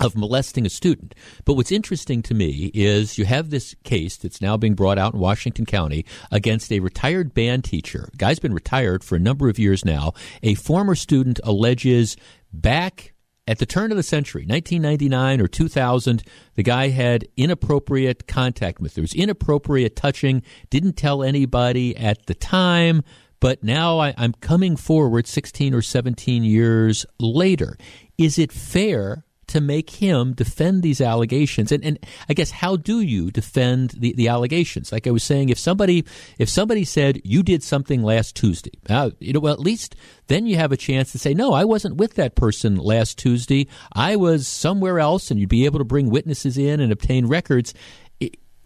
[0.00, 1.14] of molesting a student.
[1.44, 5.14] But what's interesting to me is you have this case that's now being brought out
[5.14, 8.08] in Washington County against a retired band teacher.
[8.16, 10.12] Guy's been retired for a number of years now.
[10.42, 12.16] A former student alleges
[12.52, 13.12] back
[13.48, 16.22] at the turn of the century, 1999 or 2000,
[16.54, 18.94] the guy had inappropriate contact with.
[18.94, 20.42] There was inappropriate touching.
[20.68, 23.02] Didn't tell anybody at the time,
[23.40, 27.78] but now I, I'm coming forward 16 or 17 years later.
[28.18, 31.72] Is it fair to make him defend these allegations.
[31.72, 34.92] And, and I guess how do you defend the, the allegations?
[34.92, 36.04] Like I was saying, if somebody
[36.38, 39.96] if somebody said you did something last Tuesday, uh, you know, well, at least
[40.28, 43.66] then you have a chance to say, no, I wasn't with that person last Tuesday.
[43.92, 47.74] I was somewhere else, and you'd be able to bring witnesses in and obtain records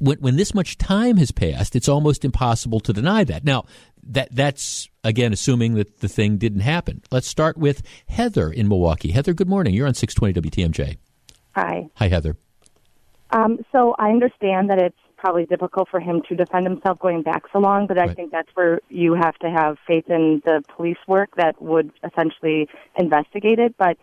[0.03, 3.45] when, when this much time has passed, it's almost impossible to deny that.
[3.45, 3.67] Now,
[4.05, 7.03] that that's again assuming that the thing didn't happen.
[7.11, 9.13] Let's start with Heather in Milwaukee.
[9.13, 9.75] Heather, good morning.
[9.75, 10.97] You're on 620 WTMJ.
[11.55, 11.89] Hi.
[11.97, 12.37] Hi, Heather.
[13.31, 17.45] Um, so I understand that it's probably difficult for him to defend himself going back
[17.53, 18.17] so long, but I Right.
[18.17, 22.69] think that's where you have to have faith in the police work that would essentially
[22.99, 23.77] investigate it.
[23.79, 23.97] But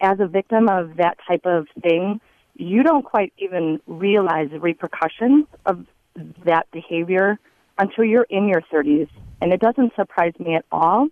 [0.00, 2.20] as a victim of that type of thing,
[2.54, 5.86] you don't quite even realize the repercussions of
[6.44, 7.38] that behavior
[7.78, 9.08] until you're in your 30s.
[9.40, 11.08] And it doesn't surprise me at all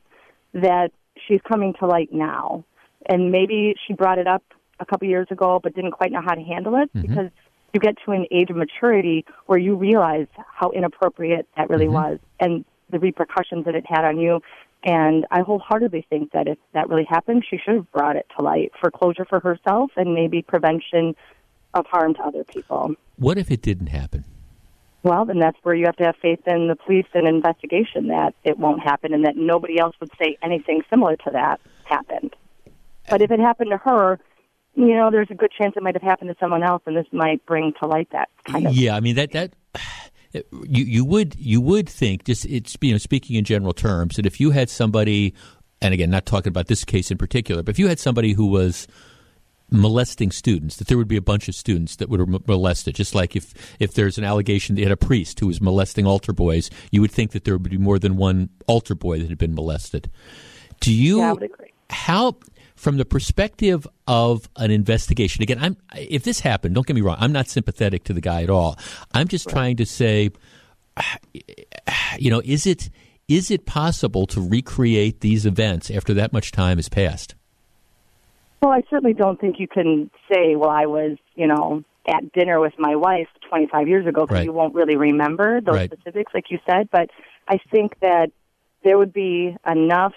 [0.54, 0.90] that
[1.26, 2.64] she's coming to light now.
[3.06, 4.42] And maybe she brought it up
[4.80, 7.02] a couple years ago but didn't quite know how to handle it mm-hmm.
[7.02, 7.30] because
[7.72, 11.94] you get to an age of maturity where you realize how inappropriate that really mm-hmm.
[11.94, 14.40] was and the repercussions that it had on you.
[14.84, 18.44] And I wholeheartedly think that if that really happened, she should have brought it to
[18.44, 21.16] light for closure for herself and maybe prevention
[21.74, 22.94] of harm to other people.
[23.16, 24.24] What if it didn't happen?
[25.08, 28.34] Well, then that's where you have to have faith in the police and investigation that
[28.44, 32.36] it won't happen and that nobody else would say anything similar to that happened.
[33.08, 34.20] But if it happened to her,
[34.74, 37.06] you know, there's a good chance it might have happened to someone else, and this
[37.10, 38.74] might bring to light that kind of.
[38.74, 39.54] Yeah, I mean that that
[40.34, 44.26] you you would you would think just it's you know speaking in general terms that
[44.26, 45.32] if you had somebody
[45.80, 48.44] and again not talking about this case in particular, but if you had somebody who
[48.44, 48.86] was
[49.70, 52.94] molesting students, that there would be a bunch of students that would be molested.
[52.94, 56.06] Just like if, if there's an allegation that you had a priest who was molesting
[56.06, 59.28] altar boys, you would think that there would be more than one altar boy that
[59.28, 60.10] had been molested.
[60.80, 61.18] Do you?
[61.18, 61.72] Yeah, I would agree.
[61.90, 62.36] How,
[62.76, 67.16] from the perspective of an investigation, again, I'm if this happened, don't get me wrong,
[67.18, 68.78] I'm not sympathetic to the guy at all.
[69.12, 70.30] I'm just trying to say,
[72.18, 72.90] you know, is it
[73.26, 77.34] is it possible to recreate these events after that much time has passed?
[78.60, 82.58] Well, I certainly don't think you can say, well, I was, you know, at dinner
[82.60, 84.44] with my wife 25 years ago because Right.
[84.44, 85.92] you won't really remember those Right.
[85.92, 86.88] specifics, like you said.
[86.90, 87.10] But
[87.46, 88.30] I think that
[88.82, 90.14] there would be enough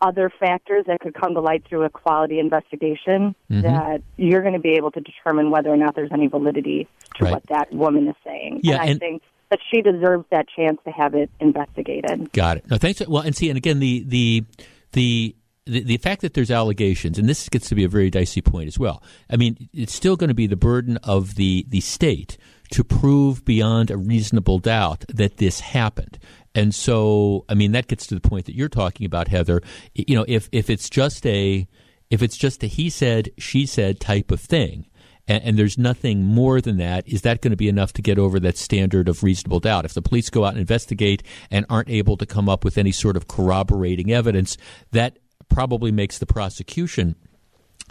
[0.00, 3.62] other factors that could come to light through a quality investigation Mm-hmm.
[3.62, 7.24] that you're going to be able to determine whether or not there's any validity to
[7.24, 7.32] Right.
[7.34, 8.60] what that woman is saying.
[8.62, 12.32] Yeah, and I and- think that she deserves that chance to have it investigated.
[12.32, 12.70] Got it.
[12.70, 13.06] No, thanks.
[13.06, 14.44] Well, and see, and again, the the
[14.92, 15.34] the.
[15.64, 18.66] The, the fact that there's allegations, and this gets to be a very dicey point
[18.66, 19.02] as well.
[19.30, 22.36] I mean, it's still going to be the burden of the, the state
[22.72, 26.18] to prove beyond a reasonable doubt that this happened.
[26.54, 29.62] And so, I mean, that gets to the point that you're talking about, Heather.
[29.94, 31.66] You know, if if it's just a
[32.10, 34.86] if it's just a he said she said type of thing,
[35.28, 38.18] and, and there's nothing more than that, is that going to be enough to get
[38.18, 39.84] over that standard of reasonable doubt?
[39.84, 42.92] If the police go out and investigate and aren't able to come up with any
[42.92, 44.56] sort of corroborating evidence,
[44.90, 45.18] that
[45.52, 47.16] probably makes the prosecution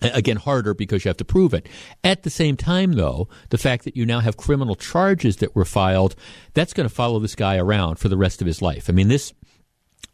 [0.01, 1.67] again harder because you have to prove it.
[2.03, 5.65] At the same time, though, the fact that you now have criminal charges that were
[5.65, 6.15] filed,
[6.53, 8.89] that's going to follow this guy around for the rest of his life.
[8.89, 9.33] I mean, this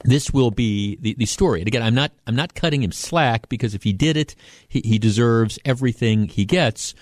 [0.04, 1.62] this will be the, the story.
[1.62, 4.36] And again, I'm not I'm not cutting him slack because if he did it,
[4.68, 6.94] he, he deserves everything he gets.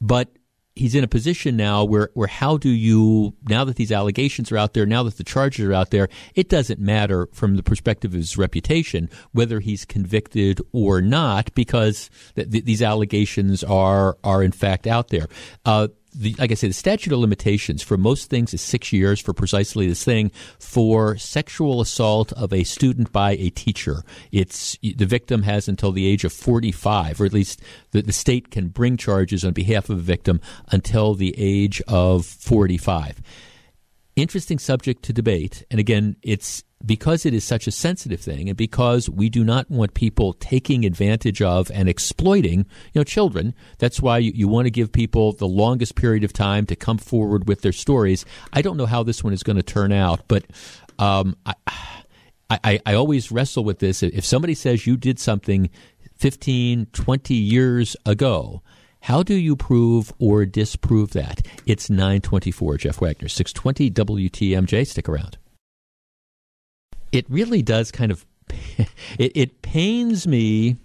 [0.00, 0.35] But
[0.76, 4.58] he's in a position now where, where how do you now that these allegations are
[4.58, 8.12] out there, now that the charges are out there, it doesn't matter from the perspective
[8.12, 14.42] of his reputation whether he's convicted or not because th- th- these allegations are are
[14.42, 15.26] in fact out there.
[15.64, 19.20] Uh, the, like I say, the statute of limitations for most things is six years
[19.20, 20.30] for precisely this thing.
[20.58, 24.02] For sexual assault of a student by a teacher,
[24.32, 28.50] it's the victim has until the age of 45, or at least the, the state
[28.50, 33.20] can bring charges on behalf of a victim until the age of 45
[34.16, 35.64] interesting subject to debate.
[35.70, 39.70] And again, it's because it is such a sensitive thing and because we do not
[39.70, 42.60] want people taking advantage of and exploiting,
[42.92, 43.54] you know, children.
[43.78, 46.98] That's why you, you want to give people the longest period of time to come
[46.98, 48.24] forward with their stories.
[48.52, 50.44] I don't know how this one is going to turn out, but
[50.98, 51.54] um, I,
[52.50, 54.02] I, I always wrestle with this.
[54.02, 55.70] If somebody says you did something
[56.16, 58.62] 15, 20 years ago,
[59.06, 61.46] how do you prove or disprove that?
[61.64, 64.84] It's 924, Jeff Wagner, 620 WTMJ.
[64.84, 65.38] Stick around.
[67.12, 68.26] It really does kind of,
[69.16, 70.78] it, it pains me.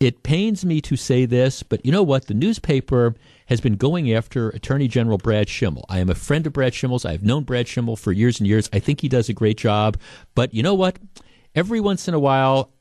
[0.00, 2.26] It pains me to say this, but you know what?
[2.26, 3.14] The newspaper
[3.46, 5.84] has been going after Attorney General Brad Schimel.
[5.88, 7.04] I am a friend of Brad Schimel's.
[7.04, 8.68] I've known Brad Schimel for years and years.
[8.72, 9.96] I think he does a great job.
[10.34, 10.98] But you know what?
[11.54, 12.72] Every once in a while,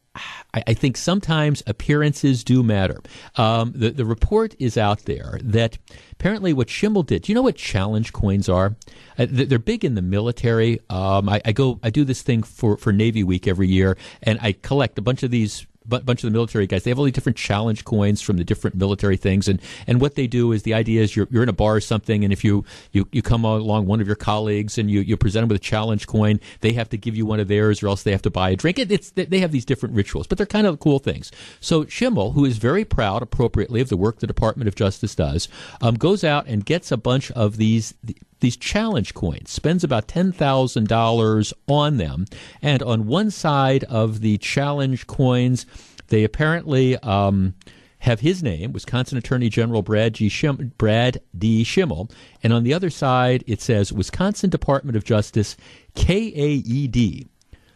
[0.54, 3.00] I, I think sometimes appearances do matter.
[3.36, 5.78] Um, the, the report is out there that
[6.14, 7.22] apparently what Schimel did.
[7.24, 8.76] Do you know what challenge coins are?
[9.20, 10.80] Uh, they- they're big in the military.
[10.90, 14.40] Um, I, I go, I do this thing for, for Navy Week every year, and
[14.42, 16.84] I collect a bunch of these a bunch of the military guys.
[16.84, 20.16] They have all these different challenge coins from the different military things, and and what
[20.16, 22.44] they do is the idea is you're you're in a bar or something, and if
[22.44, 25.58] you you, you come along one of your colleagues and you you present them with
[25.58, 28.22] a challenge coin, they have to give you one of theirs, or else they have
[28.22, 28.80] to buy a drink.
[28.80, 31.32] It, it's they have these different rituals, but they're kind of cool things.
[31.60, 35.48] So Schimel, who is very proud, appropriately, of the work the Department of Justice does,
[35.82, 37.94] um, goes out and gets a bunch of these
[38.40, 42.26] these challenge coins, spends about $10,000 on them.
[42.62, 45.66] And on one side of the challenge coins,
[46.08, 47.56] they apparently um,
[48.00, 50.32] have his name, Wisconsin Attorney General Brad, G.
[50.78, 51.64] Brad D.
[51.64, 52.12] Schimel.
[52.44, 55.58] And on the other side, it says Wisconsin Department of Justice,
[55.96, 57.28] KAED.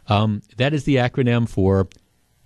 [0.07, 1.87] Um, that is the acronym for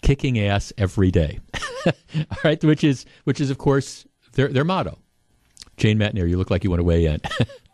[0.01, 1.39] kicking ass every day.
[1.85, 4.99] All right, which is, which is of course, their, their motto.
[5.77, 7.19] Jane Matenaer, you look like you want to weigh in.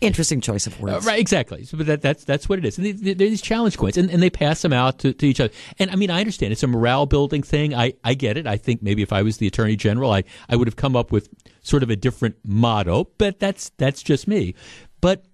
[0.00, 1.06] Interesting choice of words.
[1.06, 1.64] Uh, right, exactly.
[1.64, 2.78] So, but that, that's that's what it is.
[2.78, 5.40] And they, they're these challenge coins, and, and they pass them out to, to each
[5.40, 5.52] other.
[5.78, 7.74] And I mean, I understand it's a morale building thing.
[7.74, 8.46] I, I get it.
[8.46, 11.12] I think maybe if I was the attorney general, I, I would have come up
[11.12, 11.28] with
[11.62, 13.08] sort of a different motto.
[13.18, 14.54] But that's that's just me.
[15.00, 15.24] But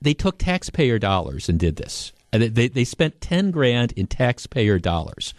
[0.00, 2.12] they took taxpayer dollars and did this.
[2.30, 5.34] They they spent ten grand in taxpayer dollars,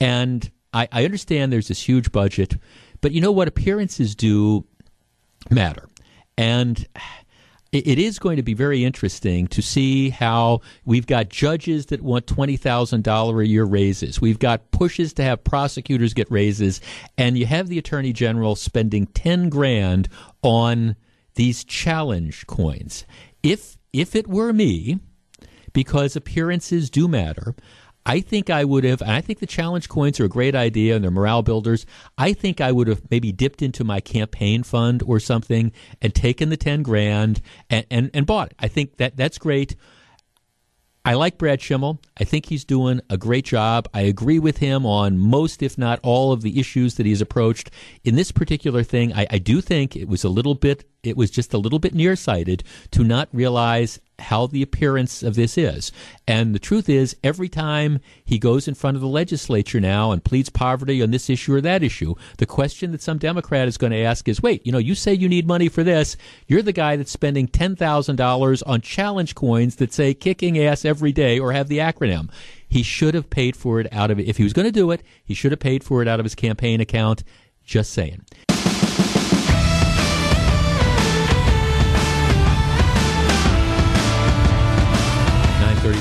[0.00, 2.56] and I, I understand there's this huge budget,
[3.00, 3.48] but you know what?
[3.48, 4.64] Appearances do
[5.50, 5.88] matter,
[6.38, 6.86] and
[7.72, 12.26] it is going to be very interesting to see how we've got judges that want
[12.26, 14.20] $20,000 a year raises.
[14.20, 16.80] We've got pushes to have prosecutors get raises
[17.18, 20.08] and you have the attorney general spending 10 grand
[20.42, 20.96] on
[21.34, 23.04] these challenge coins.
[23.42, 24.98] If if it were me,
[25.72, 27.54] because appearances do matter,
[28.06, 30.94] I think I would have, and I think the challenge coins are a great idea
[30.94, 31.84] and they're morale builders.
[32.16, 36.48] I think I would have maybe dipped into my campaign fund or something and taken
[36.48, 38.56] the 10 grand and, and, and bought it.
[38.60, 39.74] I think that that's great.
[41.04, 41.98] I like Brad Schimel.
[42.18, 43.88] I think he's doing a great job.
[43.94, 47.70] I agree with him on most, if not all, of the issues that he's approached.
[48.02, 51.30] In this particular thing, I, I do think it was a little bit, it was
[51.30, 55.92] just a little bit nearsighted to not realize how the appearance of this is.
[56.26, 60.24] And the truth is, every time he goes in front of the legislature now and
[60.24, 63.92] pleads poverty on this issue or that issue, the question that some Democrat is going
[63.92, 66.16] to ask is wait, you know, you say you need money for this.
[66.46, 71.38] You're the guy that's spending $10,000 on challenge coins that say kicking ass every day
[71.38, 72.30] or have the acronym.
[72.68, 74.18] He should have paid for it out of.
[74.18, 76.24] If he was going to do it, he should have paid for it out of
[76.24, 77.22] his campaign account.
[77.64, 78.24] Just saying.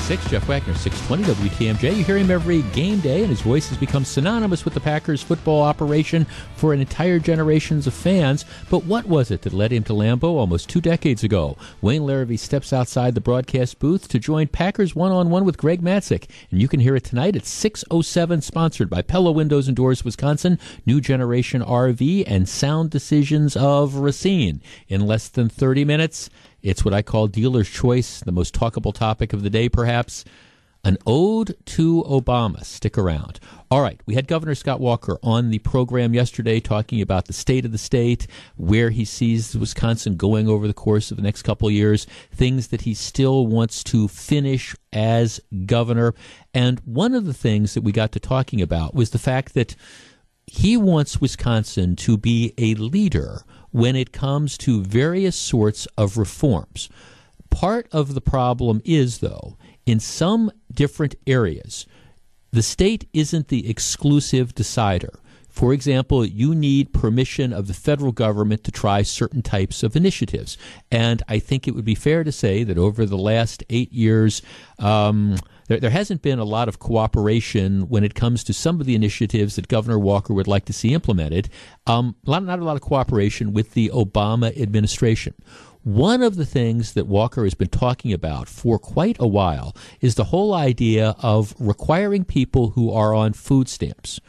[0.05, 0.29] 36.
[0.29, 1.97] Jeff Wagner, 620 WTMJ.
[1.97, 5.23] You hear him every game day, and his voice has become synonymous with the Packers
[5.23, 8.45] football operation for an entire generations of fans.
[8.69, 11.57] But what was it that led him to Lambeau almost two decades ago?
[11.81, 15.81] Wayne Larrivee steps outside the broadcast booth to join Packers one on one with Greg
[15.81, 18.43] Matzek, and you can hear it tonight at 6:07.
[18.43, 24.61] Sponsored by Pella Windows and Doors, Wisconsin, New Generation RV, and Sound Decisions of Racine.
[24.87, 26.29] In less than 30 minutes.
[26.65, 30.25] It's what I call dealer's choice, the most talkable topic of the day, perhaps.
[30.83, 32.65] An ode to Obama.
[32.65, 33.39] Stick around.
[33.69, 37.65] All right, we had Governor Scott Walker on the program yesterday talking about the state
[37.65, 41.69] of the state, where he sees Wisconsin going over the course of the next couple
[41.69, 46.15] years, things that he still wants to finish as governor.
[46.51, 49.75] And one of the things that we got to talking about was the fact that
[50.47, 53.43] he wants Wisconsin to be a leader
[53.75, 56.87] when it comes to various sorts of reforms.
[57.49, 61.85] Part of the problem is, though, in some different areas,
[62.53, 65.19] the state isn't the exclusive decider.
[65.49, 70.57] For example, you need permission of the federal government to try certain types of initiatives.
[70.89, 74.41] And I think it would be fair to say that over the last eight years,
[74.79, 75.35] um,
[75.67, 78.95] there, there hasn't been a lot of cooperation when it comes to some of the
[78.95, 81.49] initiatives that Governor Walker would like to see implemented.
[81.87, 85.33] Um, a lot, not a lot of cooperation with the Obama administration.
[85.83, 90.15] One of the things that Walker has been talking about for quite a while is
[90.15, 94.19] the whole idea of requiring people who are on food stamps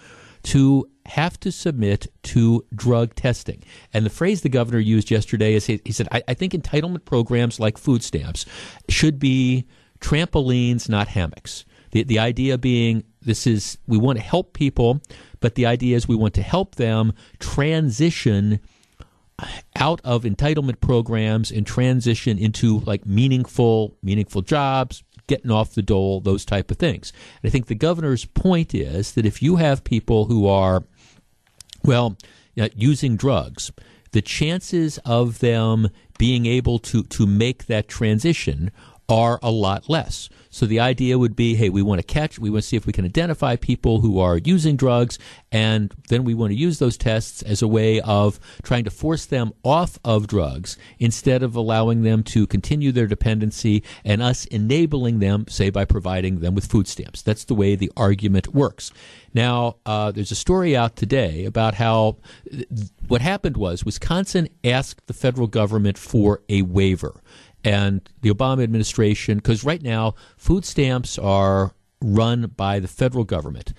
[0.43, 3.65] to have to submit to drug testing.
[3.93, 7.05] And the phrase the governor used yesterday is he, he said, I, I think entitlement
[7.05, 8.45] programs like food stamps
[8.89, 9.67] should be
[10.01, 11.65] trampolines, not hammocks.
[11.93, 15.01] The, the idea being this is we want to help people,
[15.41, 18.61] but the idea is we want to help them transition
[19.77, 26.21] out of entitlement programs and transition into like meaningful meaningful jobs getting off the dole
[26.21, 29.85] those type of things and i think the governor's point is that if you have
[29.85, 30.85] people who are
[31.85, 32.17] well
[32.75, 33.71] using drugs
[34.13, 38.71] the chances of them being able to to make that transition
[39.09, 40.29] are a lot less.
[40.51, 42.87] So the idea would be, hey, we want to catch, we want to see if
[42.87, 45.19] we can identify people who are using drugs,
[45.53, 49.27] and then we want to use those tests as a way of trying to force
[49.27, 55.19] them off of drugs instead of allowing them to continue their dependency and us enabling
[55.19, 57.21] them, say, by providing them with food stamps.
[57.21, 58.91] That's the way the argument works.
[59.35, 62.17] Now, uh, there's a story out today about how
[62.51, 62.67] th-
[63.09, 67.21] what happened was Wisconsin asked the federal government for a waiver
[67.67, 73.73] and the Obama administration, because right now food stamps are run by the federal government.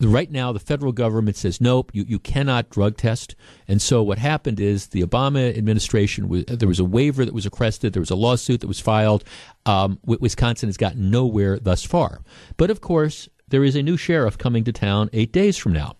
[0.00, 3.34] Right now, the federal government says, nope, you, you cannot drug test.
[3.68, 7.92] And so what happened is the Obama administration, there was a waiver that was requested,
[7.92, 9.24] there was a lawsuit that was filed.
[9.66, 12.22] Um, Wisconsin has gotten nowhere thus far.
[12.56, 15.96] But of course, there is a new sheriff coming to town eight days from now.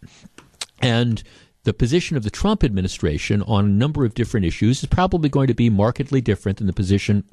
[0.80, 1.22] And
[1.66, 5.48] the position of the Trump administration on a number of different issues is probably going
[5.48, 7.24] to be markedly different than the position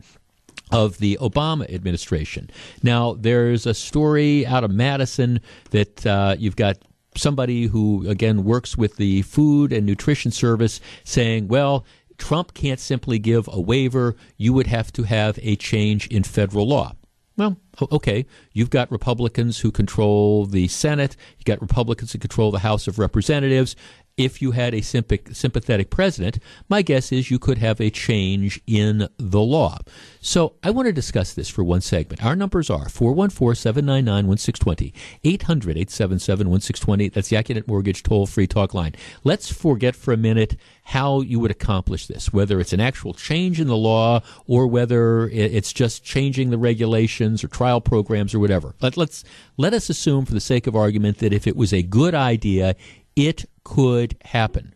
[0.71, 2.49] of the Obama administration.
[2.81, 6.79] Now, there's a story out of Madison that uh, you've got
[7.15, 11.85] somebody who, again, works with the Food and Nutrition Service saying, well,
[12.17, 14.15] Trump can't simply give a waiver.
[14.37, 16.95] You would have to have a change in federal law.
[17.35, 17.57] Well,
[17.91, 22.87] okay, you've got Republicans who control the Senate, you've got Republicans who control the House
[22.87, 23.75] of Representatives
[24.15, 26.37] if you had a sympathetic president,
[26.69, 29.79] my guess is you could have a change in the law.
[30.21, 32.23] So I want to discuss this for one segment.
[32.23, 34.93] Our numbers are 414 799 1620,
[35.23, 37.09] 800 877 1620.
[37.09, 38.93] That's the Accunet Mortgage toll free talk line.
[39.23, 43.59] Let's forget for a minute how you would accomplish this, whether it's an actual change
[43.59, 48.75] in the law or whether it's just changing the regulations or trial programs or whatever.
[48.81, 49.23] Let's
[49.57, 52.75] let us assume for the sake of argument that if it was a good idea,
[53.15, 54.73] it could happen.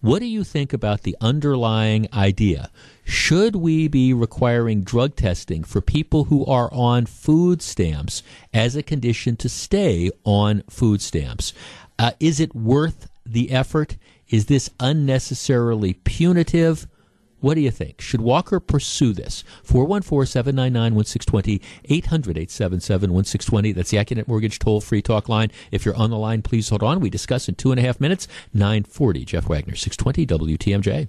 [0.00, 2.70] What do you think about the underlying idea?
[3.04, 8.82] Should we be requiring drug testing for people who are on food stamps as a
[8.82, 11.52] condition to stay on food stamps?
[12.00, 13.96] Uh, is it worth the effort?
[14.28, 16.88] Is this unnecessarily punitive?
[17.42, 18.00] What do you think?
[18.00, 19.42] Should Walker pursue this?
[19.64, 21.60] 414 799 1620,
[21.92, 23.72] 800 877 1620.
[23.72, 25.50] That's the Accunet Mortgage toll free talk line.
[25.72, 27.00] If you're on the line, please hold on.
[27.00, 28.28] We discuss in two and a half minutes.
[28.54, 29.24] 940.
[29.24, 31.08] Jeff Wagner, 620 WTMJ.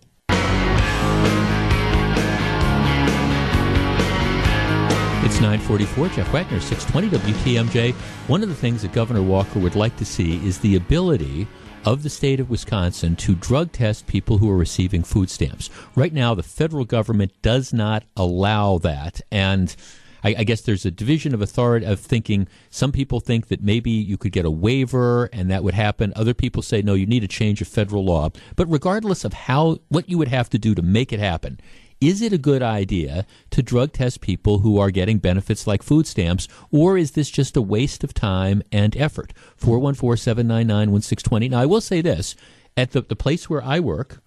[5.23, 6.07] It's 944.
[6.09, 7.93] Jeff Wagner, 620 WTMJ.
[8.27, 11.47] One of the things that Governor Walker would like to see is the ability
[11.85, 15.69] of the state of Wisconsin to drug test people who are receiving food stamps.
[15.95, 19.21] Right now, the federal government does not allow that.
[19.31, 19.75] And
[20.23, 22.47] I, I, guess there's a division of authority of thinking.
[22.69, 26.13] Some people think that maybe you could get a waiver and that would happen.
[26.15, 28.29] Other people say, no, you need a change of federal law.
[28.55, 31.59] But regardless of how, what you would have to do to make it happen,
[32.07, 36.05] is it a good idea to drug test people who are getting benefits like food
[36.05, 39.33] stamps, or is this just a waste of time and effort?
[39.55, 41.49] 414 799 1620.
[41.49, 42.35] Now, I will say this
[42.75, 44.21] at the, the place where I work,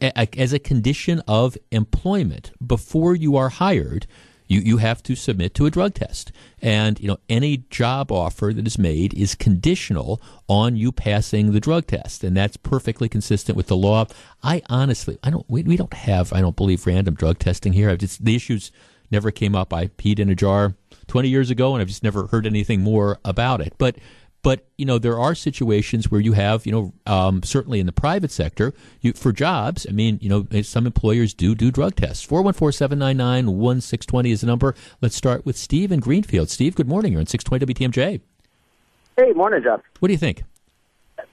[0.00, 4.06] as a condition of employment, before you are hired,
[4.52, 6.30] you, you have to submit to a drug test.
[6.60, 11.60] And, you know, any job offer that is made is conditional on you passing the
[11.60, 12.22] drug test.
[12.22, 14.06] And that's perfectly consistent with the law.
[14.42, 17.96] I honestly, I don't, we, we don't have, I don't believe random drug testing here.
[17.96, 18.70] Just, the issues
[19.10, 19.72] never came up.
[19.72, 20.74] I peed in a jar
[21.06, 23.74] 20 years ago and I've just never heard anything more about it.
[23.78, 23.96] But
[24.42, 27.92] but you know there are situations where you have you know um, certainly in the
[27.92, 29.86] private sector you, for jobs.
[29.88, 32.24] I mean you know some employers do do drug tests.
[32.24, 34.74] Four one four seven nine nine one six twenty is the number.
[35.00, 36.50] Let's start with Steve in Greenfield.
[36.50, 37.12] Steve, good morning.
[37.12, 38.20] You're on six twenty WTMJ.
[39.16, 39.80] Hey, morning, Jeff.
[40.00, 40.42] What do you think?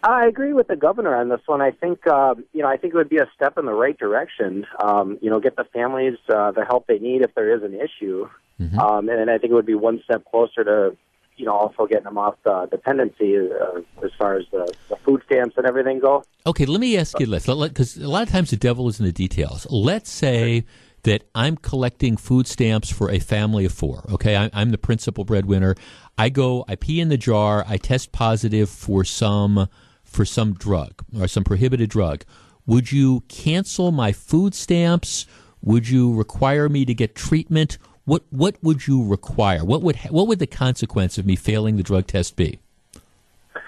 [0.03, 1.61] I agree with the governor on this one.
[1.61, 3.97] I think uh, you know I think it would be a step in the right
[3.97, 4.65] direction.
[4.81, 7.73] Um, you know, get the families uh, the help they need if there is an
[7.73, 8.29] issue,
[8.59, 8.79] mm-hmm.
[8.79, 10.95] um, and I think it would be one step closer to
[11.39, 15.21] you know, also getting them off the dependency uh, as far as the, the, food
[15.25, 16.23] stamps and everything go.
[16.45, 19.05] Okay, let me ask you this, because a lot of times the devil is in
[19.05, 19.65] the details.
[19.69, 20.65] Let's say
[21.03, 24.05] that I'm collecting food stamps for a family of four.
[24.11, 25.75] Okay, I, I'm the principal breadwinner.
[26.17, 29.67] I go, I pee in the jar, I test positive for some
[30.03, 32.25] for some drug or some prohibited drug.
[32.65, 35.25] Would you cancel my food stamps?
[35.61, 37.77] Would you require me to get treatment?
[38.09, 39.63] What what would you require?
[39.63, 42.59] What would what would the consequence of me failing the drug test be?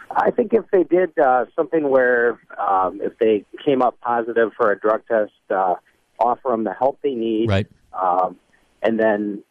[0.10, 4.72] I think if they did uh, something where um, if they came up positive for
[4.72, 5.76] a drug test, uh,
[6.20, 8.38] offer them the help they need, right, um,
[8.82, 9.44] and then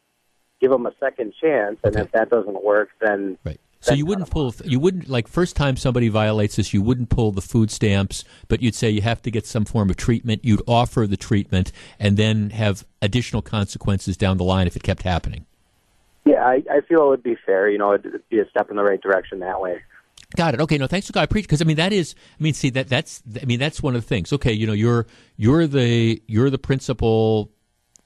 [0.61, 1.79] give them a second chance.
[1.85, 2.05] And okay.
[2.05, 3.61] if that doesn't work, then right.
[3.83, 7.33] So you wouldn't pull, you wouldn't like first time somebody violates this, you wouldn't pull
[7.33, 10.45] the food stamps, but you'd say you have to get some form of treatment.
[10.45, 15.03] You'd offer the treatment and then have additional consequences down the line if it kept
[15.03, 15.47] happening.
[16.27, 17.71] Yeah, I, I feel it would be fair.
[17.71, 19.81] You know, it'd be a step in the right direction that way.
[20.37, 20.61] Got it.
[20.61, 20.79] Okay.
[20.79, 21.23] No, thanks to God.
[21.23, 22.15] I appreciate because I mean that is.
[22.39, 23.23] I mean, see that that's.
[23.41, 24.33] I mean that's one of the things.
[24.33, 25.07] Okay, you know, you're
[25.37, 27.51] you're the you're the principal.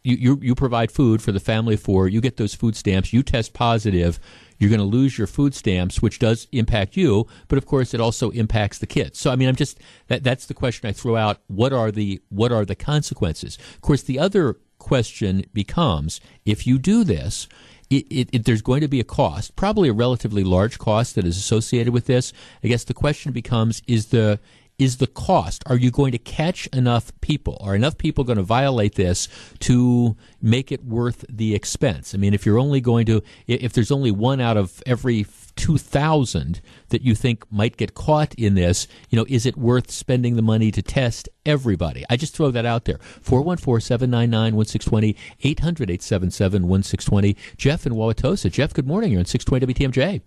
[0.04, 2.08] You you you provide food for the family of four.
[2.08, 3.12] You get those food stamps.
[3.12, 4.20] You test positive.
[4.58, 8.00] You're going to lose your food stamps, which does impact you, but of course it
[8.00, 9.18] also impacts the kids.
[9.18, 11.40] So I mean, I'm just that that's the question I throw out.
[11.48, 13.58] What are the what are the consequences?
[13.74, 17.48] Of course, the other question becomes if you do this
[17.90, 21.24] it, it, it, there's going to be a cost, probably a relatively large cost that
[21.24, 22.32] is associated with this.
[22.62, 24.40] I guess the question becomes: Is the
[24.78, 25.62] is the cost?
[25.66, 27.56] Are you going to catch enough people?
[27.60, 29.28] Are enough people going to violate this
[29.60, 32.14] to make it worth the expense?
[32.14, 36.60] I mean, if you're only going to, if there's only one out of every 2,000
[36.88, 40.42] that you think might get caught in this, you know, is it worth spending the
[40.42, 42.04] money to test everybody?
[42.10, 42.98] I just throw that out there.
[42.98, 45.16] 414 799 1620,
[45.48, 47.36] 800 877 1620.
[47.56, 48.50] Jeff in Wauwatosa.
[48.50, 49.12] Jeff, good morning.
[49.12, 50.22] You're on 620 WTMJ.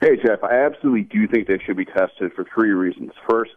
[0.00, 3.12] Hey, Jeff, I absolutely do think they should be tested for three reasons.
[3.28, 3.52] First,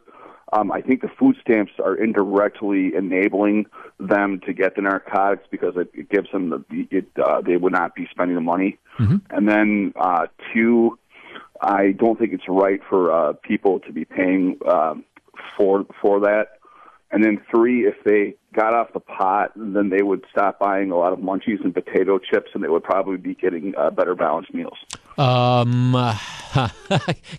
[0.53, 3.67] um, I think the food stamps are indirectly enabling
[3.99, 7.71] them to get the narcotics because it, it gives them the it uh, they would
[7.71, 8.77] not be spending the money.
[8.99, 9.17] Mm-hmm.
[9.29, 10.99] And then uh, two,
[11.61, 15.05] I don't think it's right for uh, people to be paying um,
[15.57, 16.57] for for that.
[17.13, 20.97] And then three, if they got off the pot, then they would stop buying a
[20.97, 24.53] lot of munchies and potato chips, and they would probably be getting uh, better balanced
[24.53, 24.77] meals.
[25.17, 25.91] Um,
[26.53, 26.71] got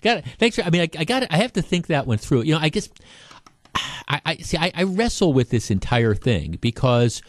[0.05, 0.25] it.
[0.39, 0.57] Thanks.
[0.57, 1.29] For, I mean, I, I got it.
[1.31, 2.43] I have to think that one through.
[2.43, 2.89] You know, I guess
[4.09, 4.57] I, I see.
[4.57, 7.23] I, I, wrestle with this entire thing because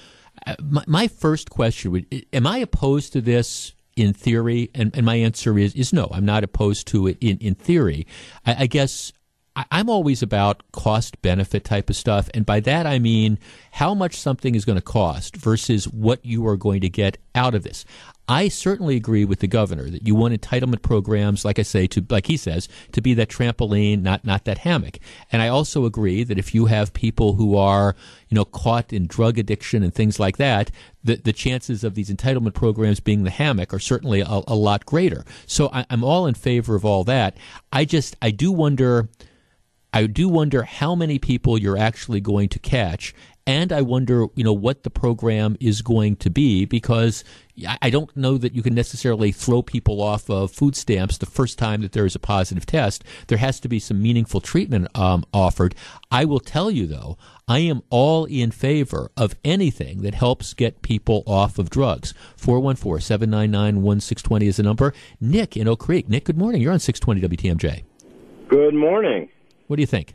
[0.45, 3.73] uh, my, my first question would: Am I opposed to this?
[3.95, 6.07] in theory, and, and my answer is is no.
[6.11, 8.07] I'm not opposed to it in in theory.
[8.43, 9.13] I, I guess
[9.55, 12.29] I'm always about cost benefit type of stuff.
[12.33, 13.37] And by that, I mean
[13.71, 17.53] how much something is going to cost versus what you are going to get out
[17.53, 17.85] of this.
[18.27, 22.05] I certainly agree with the governor that you want entitlement programs, like I say, to
[22.09, 24.99] like he says, to be that trampoline, not not that hammock.
[25.31, 27.95] And I also agree that if you have people who are,
[28.29, 30.71] you know, caught in drug addiction and things like that,
[31.03, 34.85] the the chances of these entitlement programs being the hammock are certainly a, a lot
[34.85, 35.25] greater.
[35.45, 37.35] So I, I'm all in favor of all that.
[37.73, 39.09] I just I do wonder
[39.93, 43.13] I do wonder how many people you're actually going to catch.
[43.45, 47.25] And I wonder, you know, what the program is going to be because
[47.81, 51.59] I don't know that you can necessarily throw people off of food stamps the first
[51.59, 53.03] time that there is a positive test.
[53.27, 55.75] There has to be some meaningful treatment um, offered.
[56.09, 60.81] I will tell you, though, I am all in favor of anything that helps get
[60.81, 62.13] people off of drugs.
[62.37, 64.93] 414 799 1620 is the number.
[65.19, 66.07] Nick in Oak Creek.
[66.07, 66.61] Nick, good morning.
[66.61, 67.83] You're on 620 WTMJ.
[68.47, 69.29] Good morning.
[69.67, 70.13] What do you think?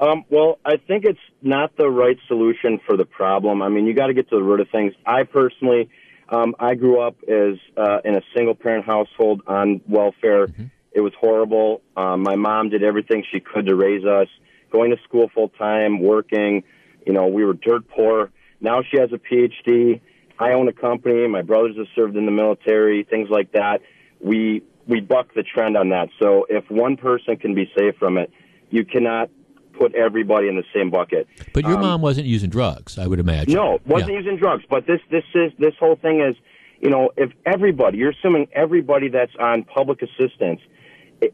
[0.00, 3.62] Um, well, I think it's not the right solution for the problem.
[3.62, 4.94] I mean, you got to get to the root of things.
[5.04, 5.90] I personally,
[6.28, 10.46] um, I grew up as uh, in a single parent household on welfare.
[10.46, 10.64] Mm-hmm.
[10.92, 11.82] It was horrible.
[11.96, 14.28] Um, my mom did everything she could to raise us,
[14.70, 16.64] going to school full time, working.
[17.06, 18.30] You know, we were dirt poor.
[18.60, 20.00] Now she has a PhD.
[20.38, 21.26] I own a company.
[21.28, 23.04] My brothers have served in the military.
[23.04, 23.80] Things like that.
[24.20, 26.08] We we buck the trend on that.
[26.20, 28.30] So if one person can be saved from it,
[28.70, 29.30] you cannot
[29.72, 31.26] put everybody in the same bucket.
[31.52, 33.54] But your um, mom wasn't using drugs, I would imagine.
[33.54, 34.18] No, wasn't yeah.
[34.18, 34.64] using drugs.
[34.68, 36.36] But this this is this whole thing is,
[36.80, 40.60] you know, if everybody, you're assuming everybody that's on public assistance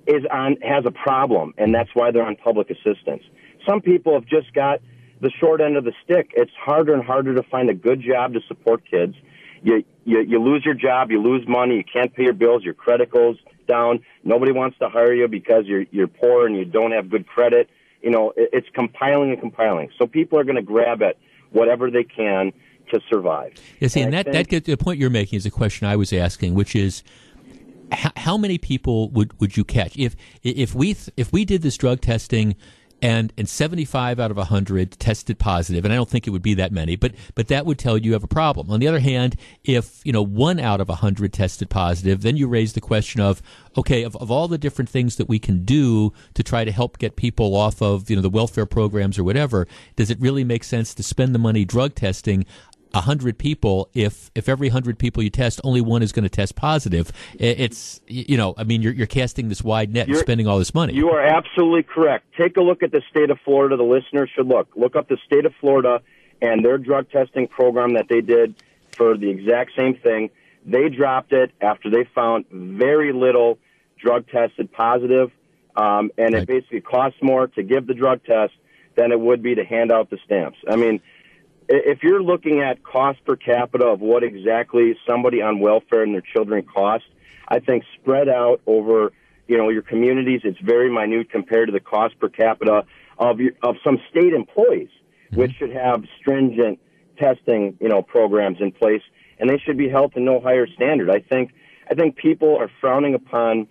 [0.06, 3.22] is on has a problem, and that's why they're on public assistance.
[3.66, 4.80] Some people have just got
[5.20, 6.30] the short end of the stick.
[6.34, 9.14] It's harder and harder to find a good job to support kids.
[9.62, 12.74] You you, you lose your job, you lose money, you can't pay your bills, your
[12.74, 13.36] credit goes
[13.66, 14.00] down.
[14.24, 17.68] Nobody wants to hire you because you're you're poor and you don't have good credit.
[18.02, 19.90] You know, it, it's compiling and compiling.
[19.98, 21.16] So people are going to grab at
[21.50, 22.52] whatever they can
[22.90, 23.54] to survive.
[23.80, 25.96] Yeah, see, and, and that think, that the point you're making is a question I
[25.96, 27.02] was asking, which is
[27.92, 31.76] how, how many people would, would you catch if if we if we did this
[31.76, 32.56] drug testing
[33.00, 36.54] and and 75 out of 100 tested positive and I don't think it would be
[36.54, 38.70] that many but but that would tell you you have a problem.
[38.70, 42.48] On the other hand if you know one out of 100 tested positive then you
[42.48, 43.42] raise the question of
[43.76, 46.98] okay of, of all the different things that we can do to try to help
[46.98, 50.64] get people off of you know the welfare programs or whatever does it really make
[50.64, 52.44] sense to spend the money drug testing
[52.94, 56.28] a hundred people, if if every hundred people you test, only one is going to
[56.28, 60.24] test positive, it's you know, I mean, you're you're casting this wide net you're, and
[60.24, 60.94] spending all this money.
[60.94, 62.26] You are absolutely correct.
[62.36, 63.76] Take a look at the state of Florida.
[63.76, 66.00] The listeners should look look up the state of Florida
[66.40, 68.54] and their drug testing program that they did
[68.92, 70.30] for the exact same thing.
[70.64, 73.58] They dropped it after they found very little
[74.00, 75.30] drug tested positive,
[75.76, 76.42] um, and Right.
[76.42, 78.52] it basically costs more to give the drug test
[78.96, 80.58] than it would be to hand out the stamps.
[80.68, 81.00] I mean,
[81.68, 86.22] if you're looking at cost per capita of what exactly somebody on welfare and their
[86.22, 87.04] children cost,
[87.48, 89.12] I think spread out over
[89.46, 92.84] you know your communities, it's very minute compared to the cost per capita
[93.18, 94.88] of your, of some state employees,
[95.30, 95.40] mm-hmm.
[95.40, 96.78] which should have stringent
[97.18, 99.02] testing you know programs in place,
[99.38, 101.10] and they should be held to no higher standard.
[101.10, 101.52] I think
[101.90, 103.68] I think people are frowning upon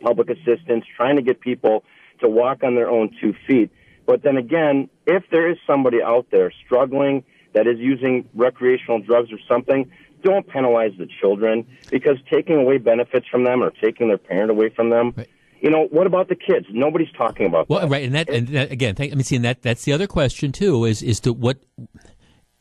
[0.00, 1.84] public assistance, trying to get people
[2.20, 3.70] to walk on their own two feet.
[4.06, 7.24] But then again, if there is somebody out there struggling
[7.54, 9.90] that is using recreational drugs or something,
[10.22, 14.70] don't penalize the children because taking away benefits from them or taking their parent away
[14.70, 15.14] from them.
[15.60, 16.66] You know, what about the kids?
[16.70, 17.90] Nobody's talking about Well, that.
[17.90, 20.06] right, and that, and that again, thank, I mean, see, and that that's the other
[20.06, 20.84] question too.
[20.84, 21.58] Is is to what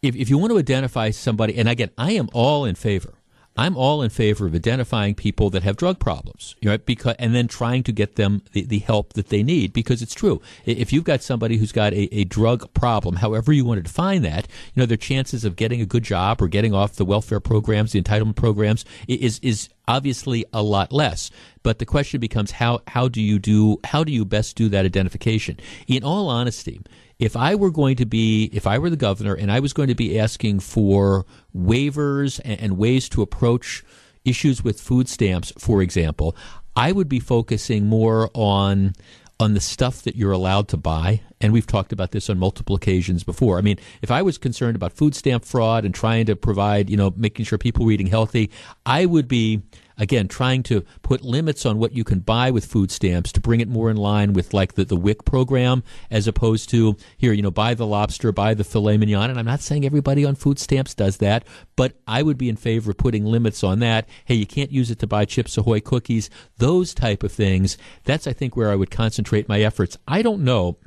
[0.01, 3.13] if if you want to identify somebody, and again, I am all in favor.
[3.55, 7.47] I'm all in favor of identifying people that have drug problems, know, because and then
[7.47, 9.73] trying to get them the, the help that they need.
[9.73, 13.63] Because it's true, if you've got somebody who's got a, a drug problem, however you
[13.63, 16.73] want to define that, you know, their chances of getting a good job or getting
[16.73, 21.29] off the welfare programs, the entitlement programs, is is obviously a lot less.
[21.61, 24.85] But the question becomes how how do you do how do you best do that
[24.85, 25.59] identification?
[25.87, 26.81] In all honesty,
[27.23, 29.87] if I were going to be if I were the governor and I was going
[29.87, 33.83] to be asking for waivers and, and ways to approach
[34.25, 36.35] issues with food stamps, for example,
[36.75, 38.93] I would be focusing more on
[39.39, 41.21] on the stuff that you're allowed to buy.
[41.39, 43.57] And we've talked about this on multiple occasions before.
[43.57, 46.97] I mean, if I was concerned about food stamp fraud and trying to provide, you
[46.97, 48.51] know, making sure people were eating healthy,
[48.85, 49.61] I would be
[49.97, 53.61] again trying to put limits on what you can buy with food stamps to bring
[53.61, 57.41] it more in line with like the, the WIC program as opposed to here, you
[57.41, 59.29] know, buy the lobster, buy the filet mignon.
[59.29, 62.55] And I'm not saying everybody on food stamps does that, but I would be in
[62.55, 64.07] favor of putting limits on that.
[64.25, 67.77] Hey, you can't use it to buy Chips Ahoy cookies, those type of things.
[68.03, 69.97] That's, I think, where I would concentrate my efforts.
[70.07, 70.77] I don't know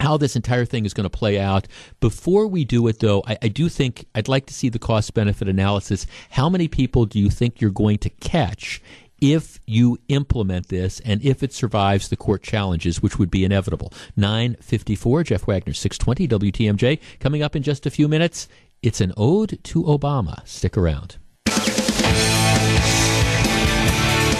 [0.00, 1.68] how this entire thing is going to play out.
[2.00, 5.14] Before we do it, though, I, I do think I'd like to see the cost
[5.14, 6.06] benefit analysis.
[6.30, 8.82] How many people do you think you're going to catch?
[9.20, 13.92] If you implement this and if it survives the court challenges, which would be inevitable.
[14.16, 17.00] 954, Jeff Wagner, 620 WTMJ.
[17.20, 18.48] Coming up in just a few minutes,
[18.82, 20.46] it's an ode to Obama.
[20.46, 21.16] Stick around.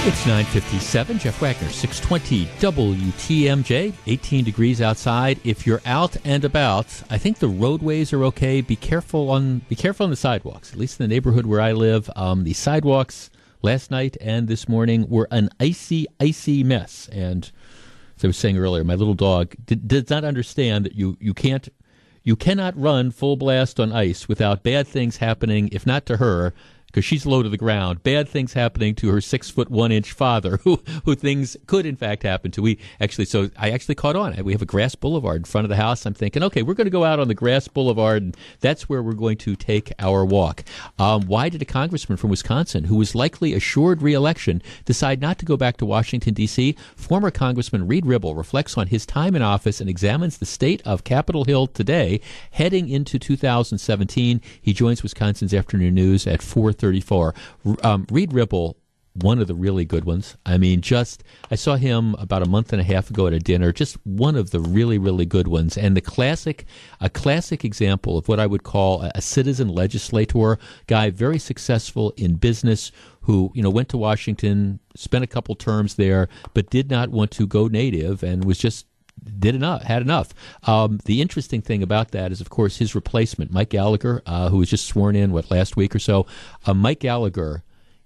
[0.07, 1.19] It's 957.
[1.19, 5.41] Jeff Wagner, 620 WTMJ, 18 degrees outside.
[5.45, 8.61] If you're out and about, I think the roadways are okay.
[8.61, 10.75] Be careful on be careful on the sidewalks.
[10.75, 13.31] At least in the neighborhood where I live, um, the sidewalks
[13.63, 17.09] last night and this morning were an icy, icy mess.
[17.11, 17.51] And
[18.19, 21.33] as I was saying earlier, my little dog did, did not understand that you, you
[21.33, 21.67] can't
[22.25, 26.53] you cannot run full blast on ice without bad things happening, if not to her,
[26.95, 28.05] because she's low to the ground.
[28.05, 31.97] Bad things happening to her six foot one inch father, who who things could in
[31.97, 32.63] fact happen to.
[32.63, 34.37] We actually, so I actually caught on.
[34.45, 36.07] We have a grass boulevard in front of the house.
[36.07, 39.03] I'm thinking, okay, we're going to go out on the grass boulevard, and that's where
[39.03, 40.63] we're going to take our walk.
[40.99, 45.45] Um, why did a congressman from Wisconsin, who was likely assured reelection, decide not to
[45.45, 46.77] go back to Washington D.C.?
[46.95, 51.03] Former Congressman Reid Ribble reflects on his time in office and examines the state of
[51.03, 52.21] Capitol Hill today,
[52.53, 54.41] heading into 2017.
[54.63, 56.41] He joins Wisconsin's Afternoon News at
[56.93, 57.85] 4:34.
[57.85, 58.76] Um, Reid Ribble
[59.14, 60.37] one of the really good ones.
[60.45, 63.39] I mean, just I saw him about a month and a half ago at a
[63.39, 63.72] dinner.
[63.72, 66.66] Just one of the really, really good ones, and the classic,
[67.01, 72.12] a classic example of what I would call a, a citizen legislator guy, very successful
[72.16, 72.91] in business,
[73.22, 77.30] who you know went to Washington, spent a couple terms there, but did not want
[77.32, 78.87] to go native, and was just
[79.39, 80.35] did enough, had enough.
[80.64, 84.59] Um, the interesting thing about that is, of course, his replacement, Mike Gallagher, uh, who
[84.59, 86.27] was just sworn in what last week or so.
[86.66, 87.62] Uh, Mike Gallagher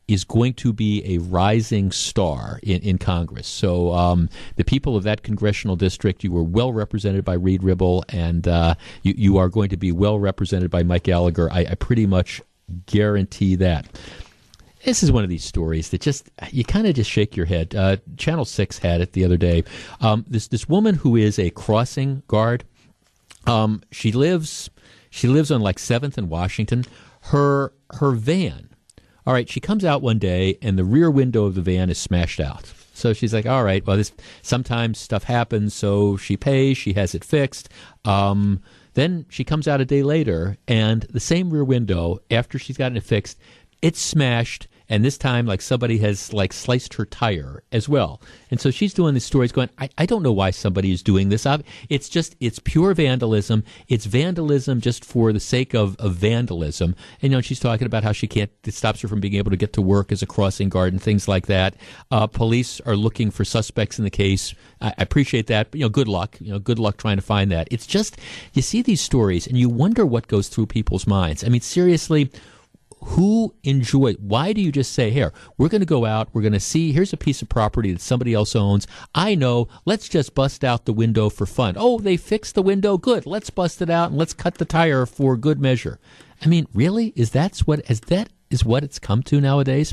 [0.09, 3.47] is going to be a rising star in, in Congress.
[3.47, 8.05] So um, the people of that congressional district, you were well represented by Reid Ribble,
[8.09, 11.53] and uh, you, you are going to be well represented by Mike Gallagher.
[11.53, 12.41] I, I pretty much
[12.87, 13.87] guarantee that.
[14.85, 17.75] This is one of these stories that just you kind of just shake your head.
[17.75, 19.65] Uh, Channel Six had it the other day.
[20.01, 22.65] Um, this this woman who is a crossing guard.
[23.47, 24.71] Um, she lives
[25.11, 26.85] she lives on like Seventh and Washington.
[27.23, 28.71] Her her van.
[29.27, 31.99] All right, she comes out one day and the rear window of the van is
[31.99, 32.73] smashed out.
[32.95, 34.13] So she's like, "All right, well, this
[34.43, 36.77] sometimes stuff happens." So she pays.
[36.79, 37.69] She has it fixed.
[38.05, 38.61] Um,
[38.95, 42.97] then she comes out a day later, and the same rear window, after she's gotten
[42.97, 43.39] it fixed,
[43.83, 48.21] it's smashed and this time like somebody has like sliced her tire as well.
[48.51, 51.29] And so she's doing these stories going, I, I don't know why somebody is doing
[51.29, 51.47] this.
[51.89, 53.65] It's just, it's pure vandalism.
[53.89, 56.97] It's vandalism just for the sake of, of vandalism.
[57.21, 59.51] And, you know, she's talking about how she can't, it stops her from being able
[59.51, 61.75] to get to work as a crossing guard and things like that.
[62.11, 64.55] Uh, police are looking for suspects in the case.
[64.81, 66.39] I, I appreciate that, but, you know, good luck.
[66.41, 67.69] You know, good luck trying to find that.
[67.71, 68.17] It's just,
[68.55, 71.45] you see these stories and you wonder what goes through people's minds.
[71.45, 72.31] I mean, seriously,
[73.01, 76.53] who enjoy why do you just say here we're going to go out we're going
[76.53, 78.87] to see here's a piece of property that somebody else owns.
[79.15, 81.75] I know let's just bust out the window for fun.
[81.77, 85.07] Oh they fixed the window good let's bust it out and let's cut the tire
[85.07, 85.99] for good measure.
[86.43, 89.87] I mean really is that's what is that is what it's come to nowadays